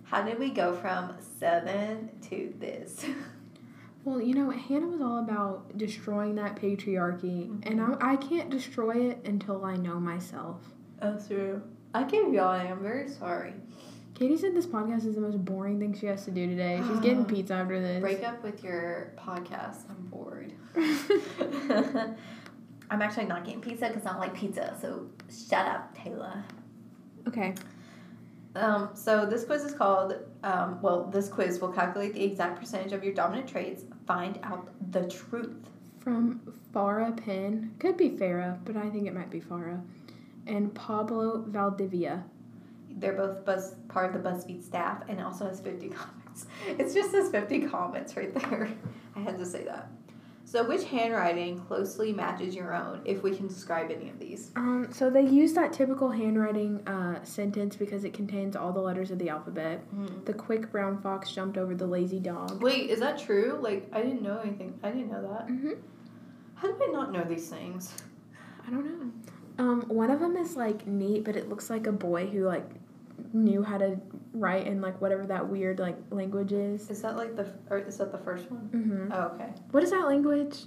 [0.05, 3.05] How did we go from seven to this?
[4.05, 8.01] Well, you know, Hannah was all about destroying that patriarchy, and mm-hmm.
[8.01, 10.61] I, I can't destroy it until I know myself.
[11.01, 11.61] That's true.
[11.97, 12.49] I gave y'all.
[12.49, 13.53] I'm very sorry.
[14.13, 16.79] Katie said this podcast is the most boring thing she has to do today.
[16.87, 18.01] She's getting pizza after this.
[18.01, 19.77] Break up with your podcast.
[19.89, 20.53] I'm bored.
[22.91, 24.77] I'm actually not getting pizza because I don't like pizza.
[24.79, 25.07] So
[25.49, 26.43] shut up, Taylor.
[27.27, 27.55] okay.
[28.55, 30.17] Um, so this quiz is called.
[30.43, 33.85] Um, well, this quiz will calculate the exact percentage of your dominant traits.
[34.05, 35.55] Find out the truth.
[35.99, 36.41] From
[36.73, 37.73] Farrah Penn.
[37.79, 39.81] Could be Farah, but I think it might be Farah.
[40.47, 42.23] And Pablo Valdivia.
[42.89, 46.47] They're both buzz, part of the BuzzFeed staff, and also has 50 comments.
[46.67, 48.69] It's just says 50 comments right there.
[49.15, 49.89] I had to say that.
[50.47, 53.01] So, which handwriting closely matches your own?
[53.03, 54.51] If we can describe any of these.
[54.55, 59.11] Um, so they use that typical handwriting uh, sentence because it contains all the letters
[59.11, 59.83] of the alphabet.
[60.23, 62.63] The quick brown fox jumped over the lazy dog.
[62.63, 63.59] Wait, is that true?
[63.61, 64.79] Like, I didn't know anything.
[64.83, 65.47] I didn't know that.
[65.47, 65.73] Mm-hmm.
[66.55, 67.93] How do I not know these things?
[68.65, 69.11] I don't know.
[69.57, 72.69] Um, one of them is like neat, but it looks like a boy who like
[73.33, 73.99] knew how to
[74.33, 76.89] write in like whatever that weird like language is.
[76.89, 78.69] Is that like the, or is that the first one?
[78.73, 79.11] Mm-hmm.
[79.11, 79.49] Oh, okay.
[79.71, 80.57] What is that language?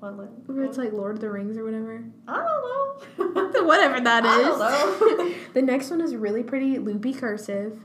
[0.00, 0.14] What,
[0.48, 2.04] Where it's like Lord of the Rings or whatever.
[2.28, 3.64] I don't know.
[3.66, 4.60] Whatever that is.
[4.60, 5.34] I don't know.
[5.54, 7.80] the next one is really pretty loopy cursive.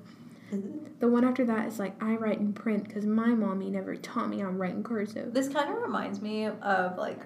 [0.99, 4.29] The one after that is like I write in print because my mommy never taught
[4.29, 5.33] me I'm writing cursive.
[5.33, 7.21] This kind of reminds me of like,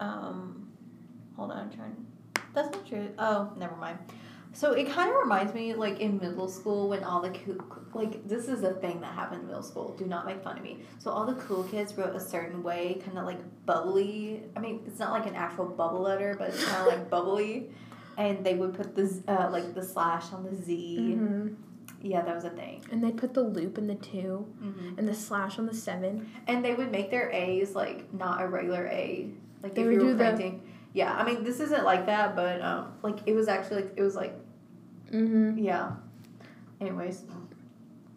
[0.00, 0.59] um,
[1.40, 1.96] hold on, I'm trying.
[2.54, 3.08] That's not true.
[3.18, 3.98] Oh, never mind.
[4.52, 7.56] So it kind of reminds me like in middle school when all the cool,
[7.94, 9.94] like this is a thing that happened in middle school.
[9.96, 10.80] Do not make fun of me.
[10.98, 14.42] So all the cool kids wrote a certain way, kind of like bubbly.
[14.56, 17.70] I mean, it's not like an actual bubble letter, but it's kind of like bubbly.
[18.18, 21.14] And they would put the uh, like the slash on the Z.
[21.16, 21.48] Mm-hmm.
[22.02, 22.84] Yeah, that was a thing.
[22.90, 24.98] And they'd put the loop in the 2 Mm-hmm.
[24.98, 26.28] and the slash on the seven.
[26.48, 29.30] And they would make their A's like not a regular A.
[29.62, 30.62] Like They if would you were do printing.
[30.92, 34.02] Yeah, I mean this isn't like that, but um, like it was actually like it
[34.02, 34.34] was like
[35.12, 35.58] Mm-hmm.
[35.58, 35.92] yeah.
[36.80, 37.24] Anyways.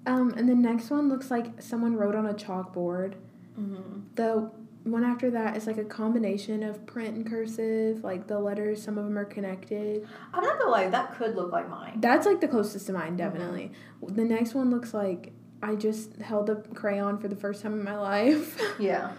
[0.05, 3.13] Um, and the next one looks like someone wrote on a chalkboard.
[3.59, 4.01] Mm-hmm.
[4.15, 4.51] The
[4.84, 8.03] one after that is like a combination of print and cursive.
[8.03, 10.07] Like the letters, some of them are connected.
[10.34, 11.99] I'm not gonna lie, that could look like mine.
[12.01, 13.71] That's like the closest to mine, definitely.
[14.05, 17.84] The next one looks like I just held a crayon for the first time in
[17.84, 18.59] my life.
[18.78, 19.11] Yeah,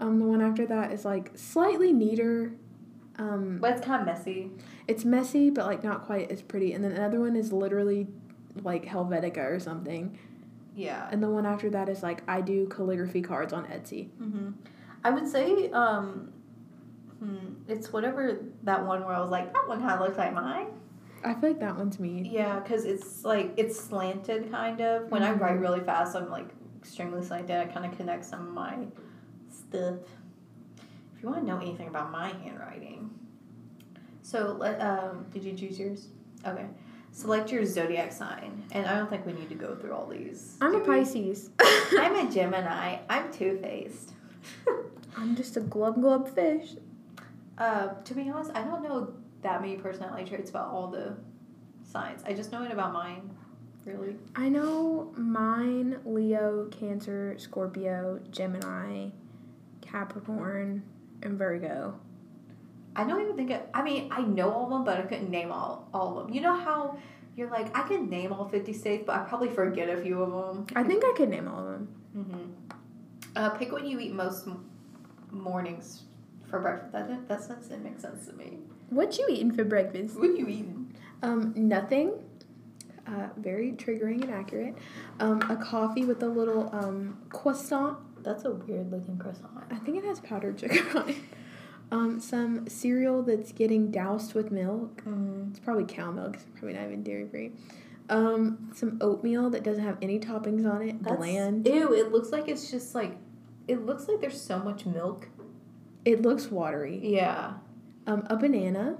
[0.00, 2.52] um, the one after that is like slightly neater.
[3.22, 4.50] Um, but it's kind of messy.
[4.88, 6.72] it's messy, but like not quite as pretty.
[6.72, 8.08] And then another one is literally
[8.62, 10.18] like Helvetica or something.
[10.74, 11.08] Yeah.
[11.10, 14.08] And the one after that is like I do calligraphy cards on Etsy.
[14.20, 14.50] Mm-hmm.
[15.04, 16.32] I would say um,
[17.18, 20.32] hmm, it's whatever that one where I was like that one kind of looks like
[20.34, 20.68] mine.
[21.24, 22.28] I feel like that one's me.
[22.32, 25.10] Yeah, because it's like it's slanted kind of.
[25.10, 25.40] When I Mhm.
[25.40, 26.48] write really fast, I'm like
[26.80, 27.56] extremely slanted.
[27.56, 28.86] I kind of connect some of my
[29.50, 29.98] stuff.
[31.22, 33.08] If you want to know anything about my handwriting,
[34.22, 36.08] so let um, did you choose yours?
[36.44, 36.66] Okay,
[37.12, 40.56] select your zodiac sign, and I don't think we need to go through all these.
[40.60, 40.84] I'm a we?
[40.84, 41.50] Pisces.
[41.60, 42.96] I'm a Gemini.
[43.08, 44.14] I'm two faced.
[45.16, 46.74] I'm just a glub glub fish.
[47.56, 51.14] Uh, to be honest, I don't know that many personality traits about all the
[51.84, 52.24] signs.
[52.26, 53.30] I just know it about mine,
[53.84, 54.16] really.
[54.34, 59.10] I know mine, Leo, Cancer, Scorpio, Gemini,
[59.82, 60.82] Capricorn,
[61.22, 61.98] and Virgo.
[62.94, 65.30] I don't even think it, I mean, I know all of them, but I couldn't
[65.30, 66.34] name all, all of them.
[66.34, 66.98] You know how
[67.36, 70.30] you're like, I can name all 50 states, but I probably forget a few of
[70.30, 70.66] them?
[70.76, 71.88] I think I could name all of them.
[72.16, 72.50] Mm-hmm.
[73.34, 74.68] Uh, pick what you eat most m-
[75.30, 76.02] mornings
[76.50, 76.92] for breakfast.
[76.92, 78.58] That, that sense, it makes sense to me.
[78.90, 80.18] What you eating for breakfast?
[80.18, 80.94] What are you eating?
[81.22, 82.12] Um, nothing.
[83.06, 84.76] Uh, very triggering and accurate.
[85.18, 87.96] Um, a coffee with a little um, croissant.
[88.22, 89.50] That's a weird looking croissant.
[89.70, 91.16] I think it has powdered sugar on it.
[91.90, 95.04] Um, some cereal that's getting doused with milk.
[95.04, 95.50] Mm.
[95.50, 96.34] It's probably cow milk.
[96.34, 97.52] It's probably not even dairy free.
[98.08, 101.02] Um, some oatmeal that doesn't have any toppings on it.
[101.02, 101.66] That's, bland.
[101.66, 103.16] Ew, it looks like it's just like,
[103.68, 105.28] it looks like there's so much milk.
[106.04, 106.98] It looks watery.
[107.02, 107.54] Yeah.
[108.06, 108.96] Um, a banana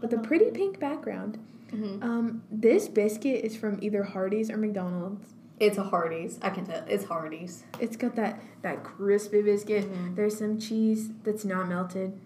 [0.00, 1.38] with a pretty pink background.
[1.70, 2.02] Mm-hmm.
[2.02, 5.34] Um, this biscuit is from either Hardee's or McDonald's.
[5.62, 6.40] It's a Hardee's.
[6.42, 6.82] I can tell.
[6.88, 7.62] It's Hardee's.
[7.78, 9.84] It's got that that crispy biscuit.
[9.84, 10.16] Mhm.
[10.16, 12.18] There's some cheese that's not melted.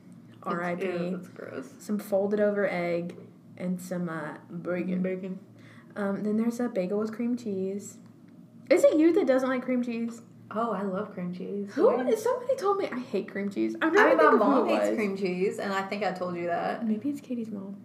[0.43, 0.87] R.I.P.
[0.87, 1.69] That's gross.
[1.79, 3.15] Some folded over egg
[3.59, 5.03] and some uh, bacon.
[5.03, 5.39] Bacon.
[5.97, 7.99] Um, then there's a bagel with cream cheese.
[8.71, 10.23] Is it you that doesn't like cream cheese?
[10.51, 11.73] Oh, I love cream cheese.
[11.75, 11.91] Who?
[12.17, 13.77] Somebody told me I hate cream cheese.
[13.83, 16.05] I'm I trying mean, my think of who mom hates cream cheese, and I think
[16.05, 16.87] I told you that.
[16.87, 17.77] Maybe it's Katie's mom.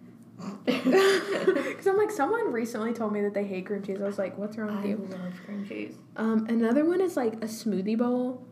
[0.64, 4.00] Because I'm like, someone recently told me that they hate cream cheese.
[4.00, 4.96] I was like, what's wrong with I you?
[5.10, 5.96] love cream cheese.
[6.16, 8.46] Um, another one is like a smoothie bowl.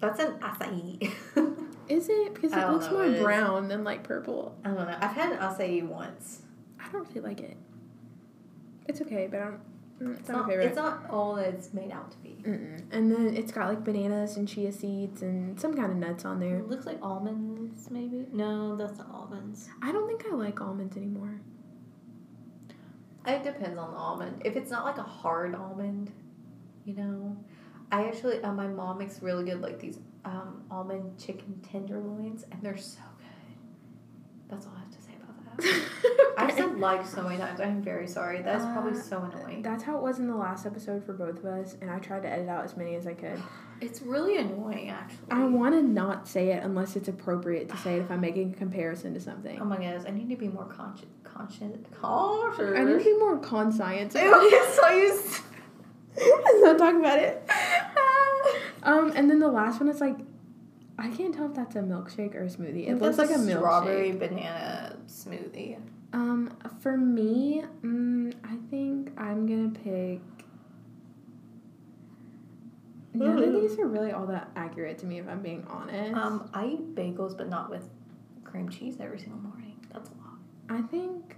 [0.00, 1.10] That's an acai.
[1.88, 2.34] Is it?
[2.34, 3.22] Because I it don't looks know, more it is.
[3.22, 4.54] brown than like purple.
[4.64, 4.96] I don't know.
[5.00, 6.42] I've had an acai once.
[6.78, 7.56] I don't really like it.
[8.86, 9.60] It's okay, but I don't.
[10.00, 10.56] Mm, It's, It's not, not.
[10.58, 12.42] It's not all that it's made out to be.
[12.42, 12.82] Mm-mm.
[12.90, 16.40] And then it's got like bananas and chia seeds and some kind of nuts on
[16.40, 16.58] there.
[16.58, 18.26] It looks like almonds, maybe.
[18.32, 19.68] No, that's not almonds.
[19.82, 21.40] I don't think I like almonds anymore.
[23.26, 24.42] It depends on the almond.
[24.44, 26.10] If it's not like a hard almond,
[26.84, 27.36] you know.
[27.90, 32.62] I actually, uh, my mom makes really good like these um, almond chicken tenderloins, and
[32.62, 33.56] they're so good.
[34.48, 34.97] That's all I have to
[35.60, 36.34] say about that.
[36.38, 37.60] I've said like so many times.
[37.60, 38.42] I'm very sorry.
[38.42, 39.62] That's probably Uh, so annoying.
[39.62, 42.22] That's how it was in the last episode for both of us, and I tried
[42.22, 43.40] to edit out as many as I could.
[43.80, 45.30] It's really annoying, actually.
[45.30, 48.52] I want to not say it unless it's appropriate to say it if I'm making
[48.52, 49.56] a comparison to something.
[49.60, 51.06] Oh my goodness, I need to be more conscious.
[51.22, 51.76] Conscious.
[52.00, 52.76] Cautious.
[52.76, 54.16] I need to be more conscience.
[54.16, 54.20] Ew,
[54.72, 55.20] so you.
[56.16, 57.48] Let's not talk about it.
[58.82, 60.16] Um, and then the last one is like,
[60.98, 62.88] I can't tell if that's a milkshake or a smoothie.
[62.88, 63.56] It looks like a milkshake.
[63.58, 65.78] strawberry banana smoothie.
[66.12, 66.50] Um,
[66.80, 70.20] for me, mm, I think I'm gonna pick.
[73.14, 76.14] None of these are really all that accurate to me, if I'm being honest.
[76.14, 77.88] Um, I eat bagels, but not with
[78.44, 79.74] cream cheese every single morning.
[79.92, 80.38] That's a lot.
[80.68, 81.36] I think.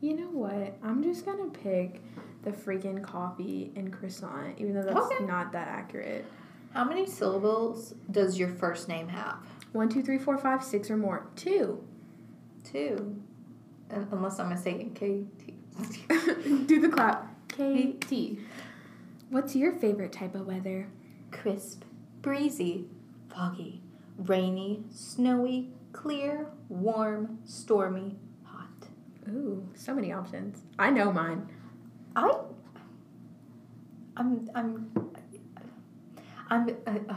[0.00, 0.76] You know what?
[0.82, 2.02] I'm just gonna pick
[2.42, 5.24] the freaking coffee and croissant, even though that's Okay.
[5.24, 6.24] not that accurate.
[6.72, 9.38] How many syllables does your first name have?
[9.72, 11.26] One, two, three, four, five, six or more.
[11.36, 11.82] Two.
[12.64, 13.16] Two.
[13.90, 15.54] Un- Unless I'm gonna say K T.
[16.66, 17.28] Do the clap.
[17.48, 18.38] KT.
[19.30, 20.88] What's your favorite type of weather?
[21.30, 21.84] Crisp,
[22.20, 22.86] breezy,
[23.34, 23.80] foggy,
[24.18, 28.88] rainy, snowy, clear, warm, stormy, hot.
[29.28, 30.62] Ooh, so many options.
[30.78, 31.48] I know mine.
[32.16, 32.30] I.
[34.16, 34.50] I'm.
[34.54, 34.90] I'm.
[36.50, 36.68] I'm.
[36.86, 37.14] Uh,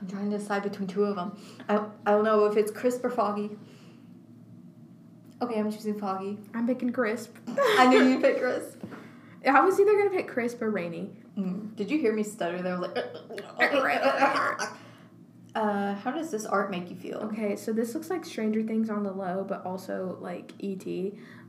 [0.00, 1.38] I'm trying to decide between two of them.
[1.68, 1.80] I.
[2.06, 3.50] I don't know if it's crisp or foggy.
[5.42, 6.38] Okay, I'm choosing foggy.
[6.54, 7.36] I'm picking crisp.
[7.56, 8.82] I knew you'd pick crisp.
[9.46, 11.10] I was either gonna pick crisp or rainy.
[11.38, 11.76] Mm.
[11.76, 12.78] Did you hear me stutter there?
[12.78, 12.90] Was
[13.58, 14.60] like.
[15.56, 17.16] Uh, how does this art make you feel?
[17.16, 20.86] Okay, so this looks like Stranger Things on the low, but also like ET.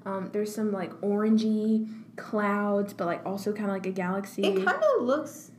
[0.06, 4.44] Um, there's some like orangey clouds, but like also kind of like a galaxy.
[4.44, 5.52] It kind of looks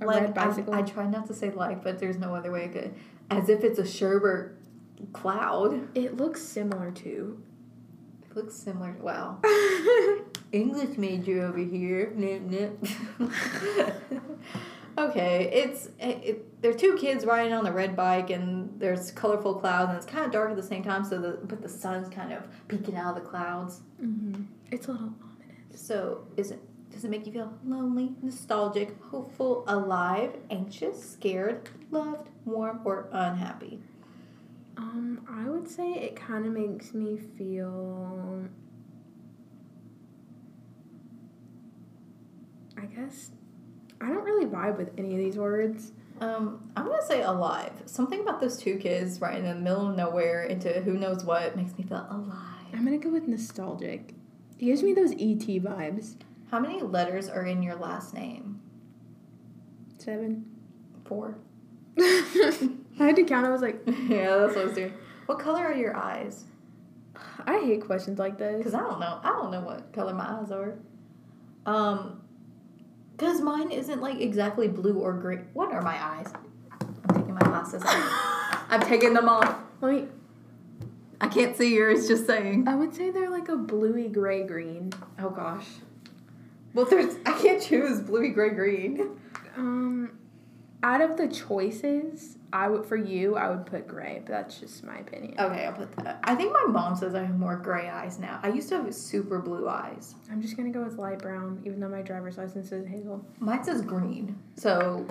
[0.00, 0.74] a like red bicycle.
[0.74, 2.94] I, I try not to say like, but there's no other way I could.
[3.30, 4.56] As if it's a sherbert
[5.12, 5.88] cloud.
[5.96, 7.42] it looks similar to.
[8.22, 8.96] It looks similar.
[9.00, 9.40] Wow.
[10.52, 12.12] English major over here.
[12.14, 12.86] Nip, nip.
[14.98, 19.10] okay, it's it, it, there are two kids riding on the red bike, and there's
[19.10, 21.04] colorful clouds, and it's kind of dark at the same time.
[21.04, 23.80] So the but the sun's kind of peeking out of the clouds.
[24.00, 24.42] mm-hmm.
[24.70, 25.80] It's a little ominous.
[25.80, 26.60] So is it?
[26.94, 33.80] Does it make you feel lonely, nostalgic, hopeful, alive, anxious, scared, loved, warm, or unhappy?
[34.76, 38.48] Um, I would say it kind of makes me feel.
[42.76, 43.32] I guess
[44.00, 45.90] I don't really vibe with any of these words.
[46.20, 47.72] Um, I'm gonna say alive.
[47.86, 51.56] Something about those two kids right in the middle of nowhere into who knows what
[51.56, 52.68] makes me feel alive.
[52.72, 54.14] I'm gonna go with nostalgic.
[54.60, 56.14] It gives me those ET vibes.
[56.54, 58.60] How many letters are in your last name?
[59.98, 60.44] Seven.
[61.04, 61.36] Four.
[61.98, 63.44] I had to count.
[63.44, 64.92] I was like, yeah, that's what I was doing.
[65.26, 66.44] What color are your eyes?
[67.44, 68.58] I hate questions like this.
[68.58, 69.18] Because I don't know.
[69.24, 70.78] I don't know what color my eyes are.
[71.66, 72.22] Um,
[73.16, 75.48] because mine isn't like exactly blue or green.
[75.54, 76.32] What are my eyes?
[76.80, 78.64] I'm taking my glasses off.
[78.68, 79.56] I'm taking them off.
[79.80, 80.06] Let me.
[81.20, 82.06] I can't see yours.
[82.06, 82.68] Just saying.
[82.68, 84.92] I would say they're like a bluey gray green.
[85.18, 85.66] Oh gosh.
[86.74, 87.16] Well, there's.
[87.24, 89.18] I can't choose bluey, gray, green.
[89.56, 90.18] Um,
[90.82, 94.84] out of the choices, I would for you, I would put gray, but that's just
[94.84, 95.34] my opinion.
[95.38, 96.20] Okay, I'll put that.
[96.24, 98.38] I think my mom says I have more gray eyes now.
[98.42, 100.14] I used to have super blue eyes.
[100.30, 103.24] I'm just gonna go with light brown, even though my driver's license is hazel.
[103.38, 104.38] Mine says green.
[104.56, 105.06] So,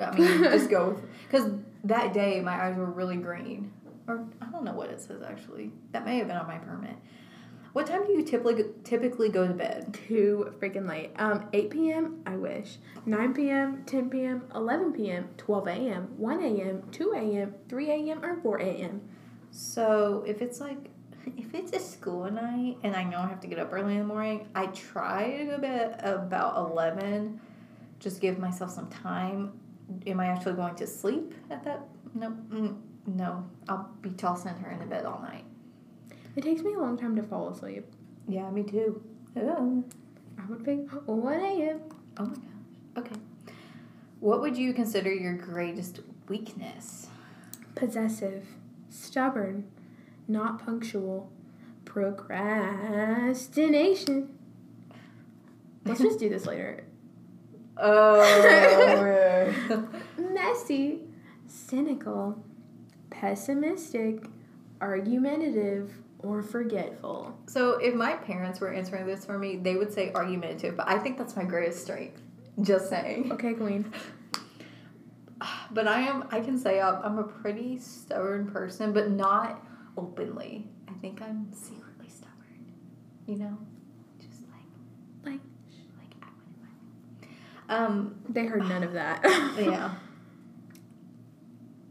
[0.00, 1.04] I mean, just go with.
[1.30, 1.50] Because
[1.84, 3.70] that day my eyes were really green.
[4.06, 5.72] Or I don't know what it says actually.
[5.92, 6.96] That may have been on my permit.
[7.78, 9.96] What time do you typically typically go to bed?
[10.08, 11.12] Too freaking late.
[11.14, 12.22] Um, 8 p.m.
[12.26, 12.78] I wish.
[13.06, 18.40] 9 p.m., 10 p.m., 11 p.m., 12 a.m., 1 a.m., 2 a.m., 3 a.m., or
[18.40, 19.00] 4 a.m.
[19.52, 20.90] So if it's like,
[21.36, 24.00] if it's a school night and I know I have to get up early in
[24.00, 27.40] the morning, I try to go to bed about eleven.
[28.00, 29.52] Just give myself some time.
[30.04, 31.86] Am I actually going to sleep at that?
[32.12, 32.76] No, mm,
[33.06, 33.48] no.
[33.68, 35.44] I'll be tossing her in the bed all night.
[36.38, 37.84] It takes me a long time to fall asleep.
[38.28, 39.02] Yeah, me too.
[39.36, 39.82] Oh,
[40.38, 41.80] I would pick 1 a.m.
[42.16, 42.38] oh my gosh.
[42.98, 43.16] Okay.
[44.20, 47.08] What would you consider your greatest weakness?
[47.74, 48.46] Possessive,
[48.88, 49.66] stubborn,
[50.28, 51.32] not punctual,
[51.84, 54.38] procrastination.
[55.84, 56.84] Let's just do this later.
[57.76, 59.82] Oh.
[60.32, 61.00] Messy,
[61.48, 62.40] cynical,
[63.10, 64.22] pessimistic,
[64.80, 67.38] argumentative, or forgetful.
[67.46, 70.98] so if my parents were answering this for me, they would say argumentative, but I
[70.98, 72.20] think that's my greatest strength.
[72.60, 73.30] Just saying.
[73.32, 73.92] Okay, Queen.
[75.70, 76.26] But I am.
[76.32, 79.64] I can say I'm, I'm a pretty stubborn person, but not
[79.96, 80.66] openly.
[80.88, 82.72] I think I'm secretly stubborn.
[83.26, 83.58] You know,
[84.18, 84.64] just like
[85.24, 85.40] Like,
[85.96, 87.86] like I went in my room.
[87.86, 88.14] Um.
[88.28, 89.22] they heard none of that.
[89.60, 89.94] Yeah.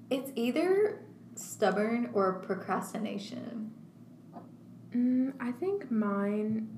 [0.10, 1.02] It's either
[1.36, 3.74] stubborn or procrastination.
[4.96, 6.70] Mm, I think mine.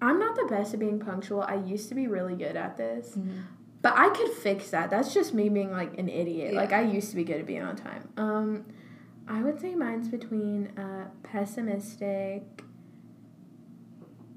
[0.00, 1.42] I'm not the best at being punctual.
[1.42, 3.16] I used to be really good at this,
[3.82, 4.90] but I could fix that.
[4.90, 6.54] That's just me being like an idiot.
[6.54, 8.08] Like I used to be good at being on time.
[8.16, 8.64] Um,
[9.28, 12.64] I would say mine's between uh, pessimistic,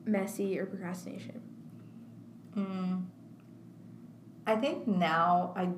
[0.06, 1.42] messy, or procrastination.
[2.56, 3.06] Mm.
[4.48, 5.70] I think now I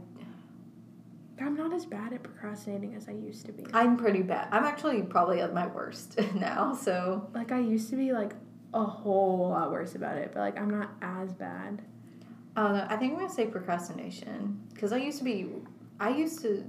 [1.38, 3.66] But I'm not as bad at procrastinating as I used to be.
[3.74, 4.48] I'm pretty bad.
[4.52, 6.74] I'm actually probably at my worst now.
[6.74, 8.34] So like I used to be like
[8.74, 11.82] a whole lot worse about it, but like I'm not as bad.
[12.56, 12.88] I.
[12.90, 15.48] I think I'm gonna say procrastination because I used to be.
[16.00, 16.64] I used to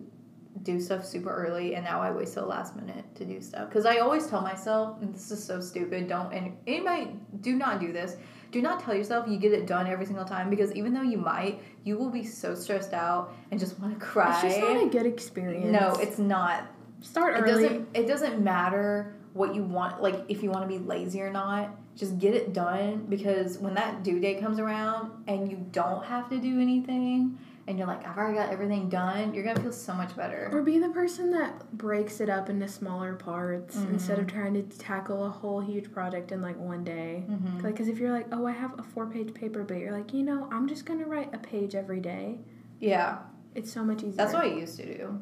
[0.62, 3.68] do stuff super early, and now I wait till the last minute to do stuff.
[3.68, 6.08] Because I always tell myself, and this is so stupid.
[6.08, 8.16] Don't and anybody do not do this.
[8.50, 11.18] Do not tell yourself you get it done every single time because even though you
[11.18, 14.32] might, you will be so stressed out and just want to cry.
[14.46, 15.66] It's just not a good experience.
[15.66, 16.64] no, it's not.
[17.02, 17.62] start It early.
[17.62, 17.88] doesn't.
[17.94, 21.76] It doesn't matter what you want, like if you want to be lazy or not.
[21.94, 26.30] Just get it done because when that due date comes around and you don't have
[26.30, 27.36] to do anything
[27.68, 30.48] and you're like, I've already got everything done, you're gonna feel so much better.
[30.52, 33.92] Or be the person that breaks it up into smaller parts Mm-hmm.
[33.92, 37.24] instead of trying to tackle a whole huge project in like one day.
[37.30, 37.58] Mm-hmm.
[37.58, 40.14] Like, because if you're like, oh, I have a four page paper, but you're like,
[40.14, 42.38] you know, I'm just gonna write a page every day.
[42.80, 43.18] Yeah,
[43.54, 44.12] It's so much easier.
[44.12, 45.20] that's what I used to do.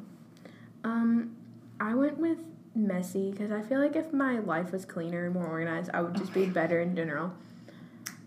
[0.85, 1.35] Um,
[1.81, 2.39] I went with
[2.77, 6.15] messy because I feel like if my life was cleaner and more organized, I would
[6.15, 7.33] just be better in general.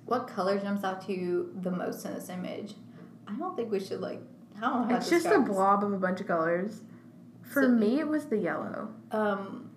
[0.05, 2.73] What color jumps out to you the most in this image?
[3.29, 4.21] I don't think we should like.
[4.57, 6.81] I don't know It's just a blob of a bunch of colors.
[7.43, 8.89] For So- me, it was the yellow.
[9.11, 9.69] Um,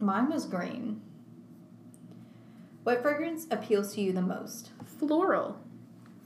[0.00, 1.00] mine was green.
[2.84, 4.72] What fragrance appeals to you the most?
[4.84, 5.58] Floral,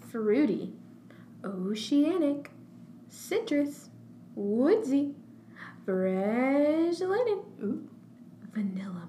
[0.00, 0.72] fruity,
[1.44, 2.50] oceanic,
[3.08, 3.90] citrus,
[4.34, 5.14] woodsy,
[5.84, 7.88] fresh linen, Ooh.
[8.52, 9.05] vanilla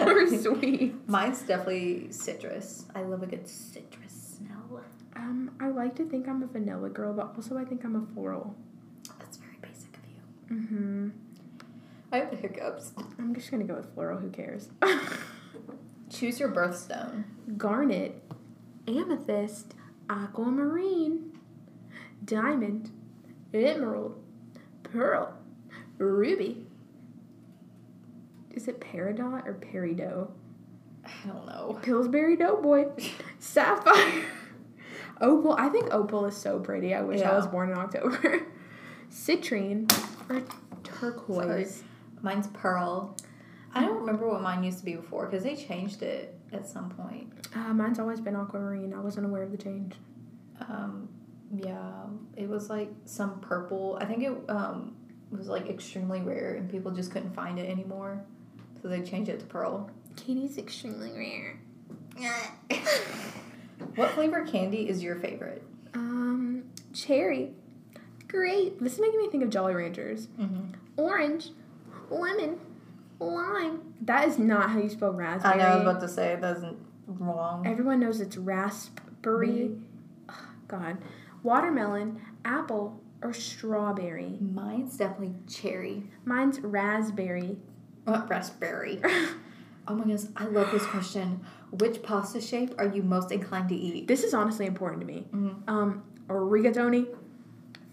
[0.00, 1.08] or sweet.
[1.08, 2.86] Mine's definitely citrus.
[2.94, 4.82] I love a good citrus smell.
[5.14, 8.14] Um, I like to think I'm a vanilla girl, but also I think I'm a
[8.14, 8.54] floral.
[9.18, 10.56] That's very basic of you.
[10.56, 11.08] Mm-hmm.
[12.12, 12.92] I have the hiccups.
[13.18, 14.18] I'm just gonna go with floral.
[14.18, 14.68] Who cares?
[16.10, 17.24] Choose your birthstone.
[17.56, 18.22] Garnet,
[18.86, 19.74] amethyst,
[20.10, 21.38] aquamarine,
[22.24, 22.90] diamond,
[23.54, 24.22] emerald,
[24.82, 25.34] pearl,
[25.98, 26.66] ruby.
[28.52, 30.30] Is it peridot or peridot?
[31.04, 31.78] I don't know.
[31.82, 32.86] Pillsbury Doughboy,
[33.38, 34.24] sapphire,
[35.20, 35.54] opal.
[35.54, 36.94] I think opal is so pretty.
[36.94, 38.46] I wish I was born in October.
[39.10, 39.90] Citrine
[40.28, 40.42] or
[40.84, 41.76] turquoise.
[41.76, 41.88] Sorry.
[42.22, 43.16] Mine's pearl.
[43.74, 46.90] I don't remember what mine used to be before because they changed it at some
[46.90, 47.32] point.
[47.54, 48.92] Uh, mine's always been aquamarine.
[48.94, 49.94] I wasn't aware of the change.
[50.60, 51.08] Um,
[51.54, 52.04] yeah,
[52.36, 53.98] it was like some purple.
[54.00, 54.94] I think it um,
[55.30, 58.24] was like extremely rare and people just couldn't find it anymore.
[58.82, 59.90] So they changed it to pearl.
[60.16, 61.58] Katie's extremely rare.
[63.96, 65.62] What flavor candy is your favorite?
[65.92, 66.64] Um,
[66.94, 67.50] cherry.
[68.28, 68.80] Great.
[68.82, 70.28] This is making me think of Jolly Ranchers.
[70.40, 70.72] Mm-hmm.
[70.96, 71.50] Orange,
[72.08, 72.58] lemon,
[73.18, 73.80] lime.
[74.02, 75.58] That is not how you spell I raspberry.
[75.58, 76.62] know I was about to say that's
[77.06, 77.66] wrong.
[77.66, 79.72] Everyone knows it's raspberry.
[80.28, 80.34] Ugh,
[80.68, 80.98] God.
[81.42, 84.38] Watermelon, apple, or strawberry.
[84.40, 86.04] Mine's definitely cherry.
[86.24, 87.56] Mine's raspberry.
[88.06, 89.00] Uh, raspberry.
[89.04, 91.40] oh my goodness, I love this question.
[91.70, 94.08] Which pasta shape are you most inclined to eat?
[94.08, 95.26] This is honestly important to me.
[95.32, 95.62] Mhm.
[95.68, 97.06] Um, rigatoni,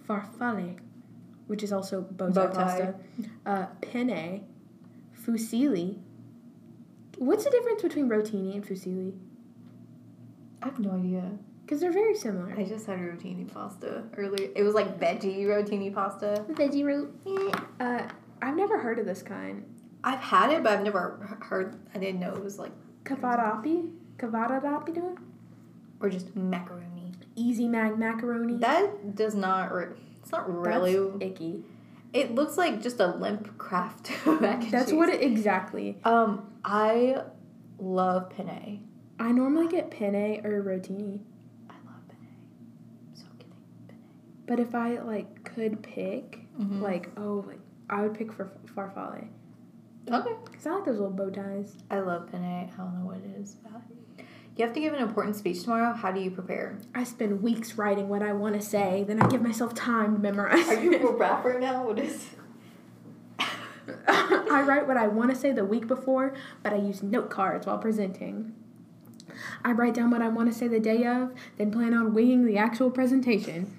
[0.07, 0.77] farfalle,
[1.47, 2.63] which is also bow tie Bow tie.
[2.63, 2.95] pasta,
[3.45, 4.41] uh, penne,
[5.15, 5.99] fusilli.
[7.17, 9.13] What's the difference between rotini and fusilli?
[10.61, 11.31] I have no idea.
[11.65, 12.51] Because they're very similar.
[12.57, 14.49] I just had a rotini pasta earlier.
[14.55, 16.43] It was like veggie rotini pasta.
[16.49, 17.13] Veggie root.
[17.79, 18.07] Uh,
[18.41, 19.63] I've never heard of this kind.
[20.03, 21.75] I've had it, but I've never heard.
[21.93, 22.71] I didn't know it was like
[23.03, 23.91] Kavarapi?
[24.17, 25.17] Kavararapi?
[26.01, 27.11] or just macaroni.
[27.35, 28.57] Easy mag macaroni.
[28.57, 29.71] That does not.
[30.21, 30.95] It's not really.
[30.95, 31.63] That's icky.
[32.13, 34.93] it looks like just a limp Kraft mac and That's cheese.
[34.97, 35.97] what it exactly.
[36.05, 37.23] Um, I
[37.77, 38.87] love penne.
[39.19, 41.19] I normally get penne or rotini,
[41.69, 42.27] I love penne.
[43.09, 43.53] I'm so kidding.
[43.89, 43.97] Penne.
[44.47, 46.81] but if I like could pick, Mhm.
[46.81, 47.59] like oh, like
[47.89, 49.27] I would pick for farfalle
[50.13, 50.33] Okay.
[50.45, 51.75] because I like those little bow ties.
[51.89, 52.43] I love penne.
[52.43, 53.81] I don't know what it is about.
[54.55, 55.93] You have to give an important speech tomorrow.
[55.93, 56.77] How do you prepare?
[56.93, 60.19] I spend weeks writing what I want to say, then I give myself time to
[60.19, 60.67] memorize.
[60.67, 61.85] Are you a rapper now?
[61.85, 62.27] What is?
[64.07, 67.65] I write what I want to say the week before, but I use note cards
[67.67, 68.53] while presenting.
[69.63, 72.45] I write down what I want to say the day of, then plan on winging
[72.45, 73.73] the actual presentation.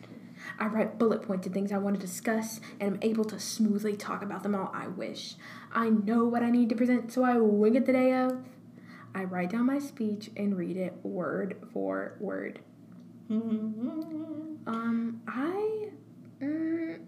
[0.59, 4.23] I write bullet pointed things I want to discuss and am able to smoothly talk
[4.23, 5.37] about them all I wish.
[5.73, 8.39] I know what I need to present, so I wing it the day of.
[9.15, 12.61] I write down my speech and read it word for word.
[14.67, 15.89] Um, I.
[16.41, 17.01] Mm,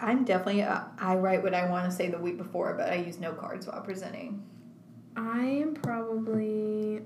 [0.00, 0.62] I'm definitely.
[0.62, 3.38] Uh, I write what I want to say the week before, but I use note
[3.38, 4.42] cards while presenting.
[5.16, 7.02] I am probably.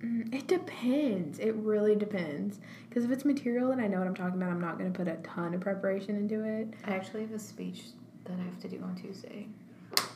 [0.00, 1.38] mm, It depends.
[1.38, 2.60] It really depends.
[2.88, 4.96] Because if it's material that I know what I'm talking about, I'm not going to
[4.96, 6.68] put a ton of preparation into it.
[6.84, 7.84] I actually have a speech
[8.24, 9.46] that I have to do on Tuesday,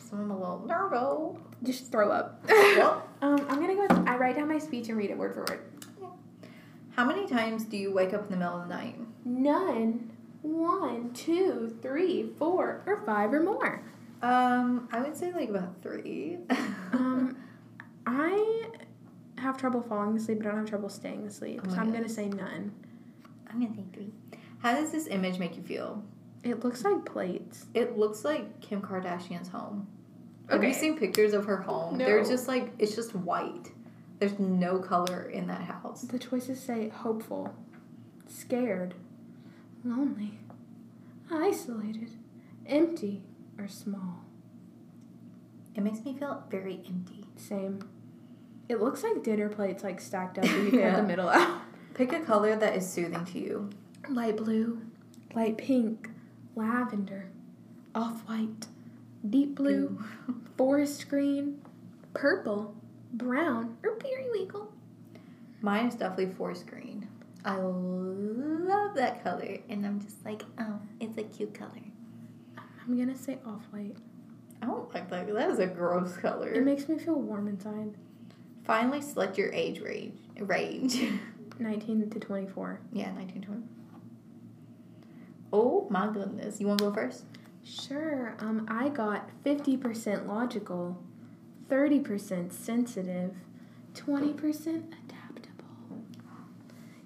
[0.09, 1.41] so I'm a little nervous.
[1.63, 2.43] Just throw up.
[2.49, 3.83] Well, um, I'm to go.
[3.83, 5.61] With, I write down my speech and read it word for word.
[6.97, 8.97] how many times do you wake up in the middle of the night?
[9.25, 10.11] None.
[10.43, 13.83] One, two, three, four, or five or more.
[14.23, 16.39] Um, I would say like about three.
[16.91, 17.37] Um,
[18.07, 18.71] I
[19.37, 21.61] have trouble falling asleep, but I don't have trouble staying asleep.
[21.67, 22.15] Oh so my I'm goodness.
[22.15, 22.73] say none.
[23.51, 24.11] I'm gonna say three.
[24.61, 26.03] How does this image make you feel?
[26.45, 27.67] It looks like plates.
[27.75, 29.87] It looks like Kim Kardashian's home.
[30.49, 30.69] Have Okay.
[30.69, 31.99] you seen pictures of her home?
[31.99, 32.05] No.
[32.05, 33.71] They're just like it's just white.
[34.19, 36.03] There's no color in that house.
[36.03, 37.55] The choices say hopeful,
[38.27, 38.95] scared,
[39.85, 40.39] lonely,
[41.31, 42.11] isolated,
[42.67, 43.23] empty,
[43.59, 44.25] or small.
[45.75, 47.25] It makes me feel very empty.
[47.37, 47.81] Same.
[48.69, 50.97] It looks like dinner plates like stacked up and you cut Yeah.
[51.01, 51.61] the middle out.
[51.95, 53.71] Pick a color that is soothing to you.
[54.09, 54.81] Light blue,
[55.35, 56.11] light pink,
[56.57, 57.31] lavender,
[57.95, 58.67] off white,
[59.29, 59.99] deep blue,
[60.57, 61.61] forest green,
[62.15, 62.75] purple,
[63.13, 64.73] brown, or periwinkle.
[65.61, 67.09] Mine is definitely forest green.
[67.45, 71.71] I love that color, and I'm just like, oh, it's a cute color.
[72.57, 73.97] I'm gonna say off white.
[74.63, 75.33] I don't like that.
[75.33, 76.49] That is a gross color.
[76.49, 77.95] It makes me feel warm inside.
[78.65, 80.19] Finally, select your age range.
[80.39, 81.13] Range.
[81.59, 82.81] 19 to 24.
[82.93, 83.63] yeah, 1920.
[85.53, 86.61] Oh my goodness.
[86.61, 87.25] You want to go first?
[87.69, 88.35] Sure.
[88.39, 91.03] Um, I got 50% logical,
[91.69, 93.33] 30% sensitive,
[93.95, 96.05] 20% adaptable.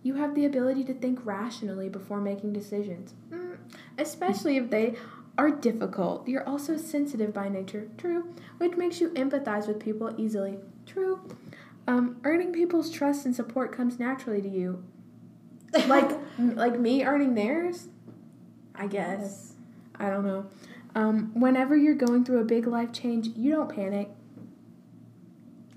[0.05, 3.56] You have the ability to think rationally before making decisions, mm,
[3.98, 4.94] especially if they
[5.36, 6.28] are difficult.
[6.28, 11.20] You're also sensitive by nature, true, which makes you empathize with people easily, true.
[11.89, 14.84] Um, earning people's trust and support comes naturally to you,
[15.86, 17.89] like like me earning theirs,
[18.74, 19.52] I guess.
[20.03, 20.47] I don't know.
[20.95, 24.11] Um, whenever you're going through a big life change, you don't panic.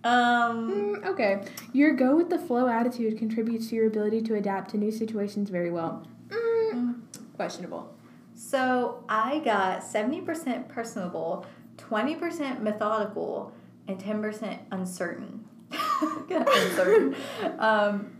[0.03, 0.99] Um.
[1.01, 1.43] Mm, okay.
[1.71, 5.49] Your go with the flow attitude contributes to your ability to adapt to new situations
[5.49, 6.05] very well.
[6.29, 7.01] Mm,
[7.35, 7.95] questionable.
[8.35, 11.45] So I got 70% personable,
[11.77, 13.53] 20% methodical,
[13.87, 15.45] and 10% uncertain.
[16.29, 17.15] uncertain.
[17.59, 18.17] um,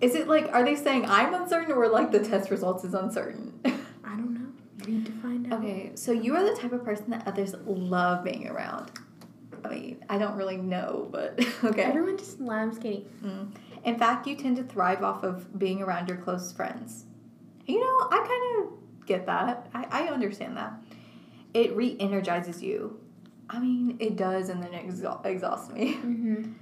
[0.00, 3.60] is it like, are they saying I'm uncertain or like the test results is uncertain?
[4.82, 4.98] I don't know.
[4.98, 5.58] Read to find out.
[5.60, 8.90] okay, so you are the type of person that others love being around.
[9.64, 11.82] I mean, I don't really know, but okay.
[11.82, 13.06] Everyone just loves Katie.
[13.24, 13.54] Mm.
[13.84, 17.04] In fact, you tend to thrive off of being around your close friends.
[17.66, 19.68] You know, I kind of get that.
[19.74, 20.74] I, I understand that.
[21.54, 22.98] It re energizes you.
[23.48, 25.94] I mean, it does, and then it exha- exhausts me.
[25.94, 26.52] Mm-hmm.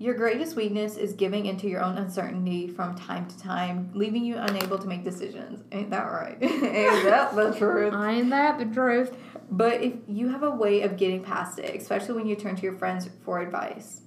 [0.00, 4.36] Your greatest weakness is giving into your own uncertainty from time to time, leaving you
[4.36, 5.64] unable to make decisions.
[5.72, 6.38] Ain't that right?
[6.40, 7.92] Ain't that the truth?
[7.92, 9.12] Ain't that the truth?
[9.50, 12.62] But if you have a way of getting past it, especially when you turn to
[12.62, 14.02] your friends for advice,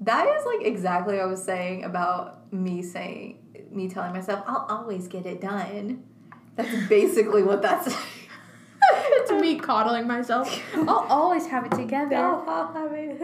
[0.00, 4.66] that is like exactly what I was saying about me saying, me telling myself, I'll
[4.70, 6.02] always get it done.
[6.56, 7.94] That's basically what that's.
[9.12, 10.62] it's me coddling myself.
[10.74, 12.16] I'll always have it together.
[12.16, 13.20] I'll have it.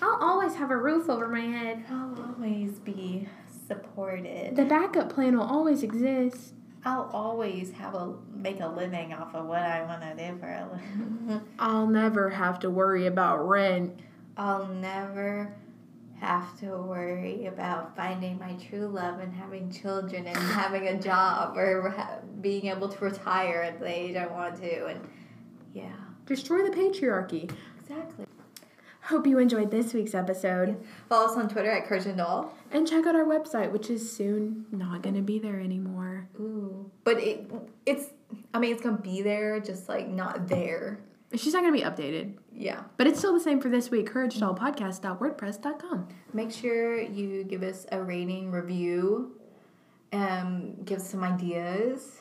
[0.00, 1.84] I'll always have a roof over my head.
[1.90, 3.28] I'll always be
[3.66, 4.56] supported.
[4.56, 6.54] The backup plan will always exist.
[6.84, 10.46] I'll always have a make a living off of what I want to do for
[10.46, 11.42] a living.
[11.58, 14.00] I'll never have to worry about rent.
[14.36, 15.54] I'll never
[16.22, 21.56] have to worry about finding my true love and having children and having a job
[21.56, 24.86] or ha- being able to retire at the age I want to.
[24.86, 25.00] And
[25.74, 25.90] yeah,
[26.26, 27.50] Destroy the patriarchy.
[27.80, 28.26] exactly.
[29.06, 30.80] Hope you enjoyed this week's episode.
[31.08, 32.54] Follow us on Twitter at Courage and Doll.
[32.70, 36.28] And check out our website, which is soon not going to be there anymore.
[36.38, 37.50] Ooh, but it
[37.84, 38.04] it's
[38.54, 41.00] I mean it's gonna be there, just like not there.
[41.32, 42.34] Just not going to be updated.
[42.54, 42.82] Yeah.
[42.96, 44.10] But it's still the same for this week.
[44.12, 46.08] CourageDollPodcast.wordpress.com.
[46.32, 49.38] Make sure you give us a rating, review,
[50.12, 52.20] um, give some ideas.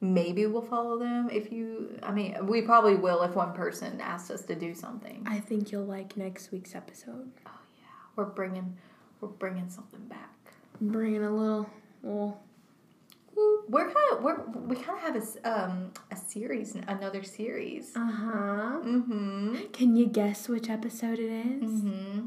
[0.00, 1.98] Maybe we'll follow them if you.
[2.02, 5.22] I mean, we probably will if one person asks us to do something.
[5.28, 7.30] I think you'll like next week's episode.
[7.46, 8.78] Oh yeah, we're bringing,
[9.20, 10.30] we're bringing something back.
[10.80, 11.68] Bringing a little,
[12.00, 12.40] well,
[13.68, 17.92] We're kind of we're we kind of have a um a series, another series.
[17.94, 18.80] uh huh.
[18.84, 19.56] Mm-hmm.
[19.72, 21.70] Can you guess which episode it is?
[21.70, 22.20] Mm-hmm.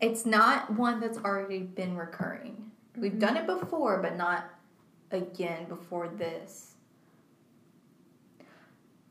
[0.00, 2.70] It's not one that's already been recurring.
[2.96, 4.50] We've done it before, but not
[5.10, 6.74] again before this.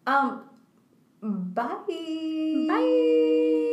[0.08, 0.44] Um,
[1.22, 1.82] bye.
[2.68, 3.72] Bye.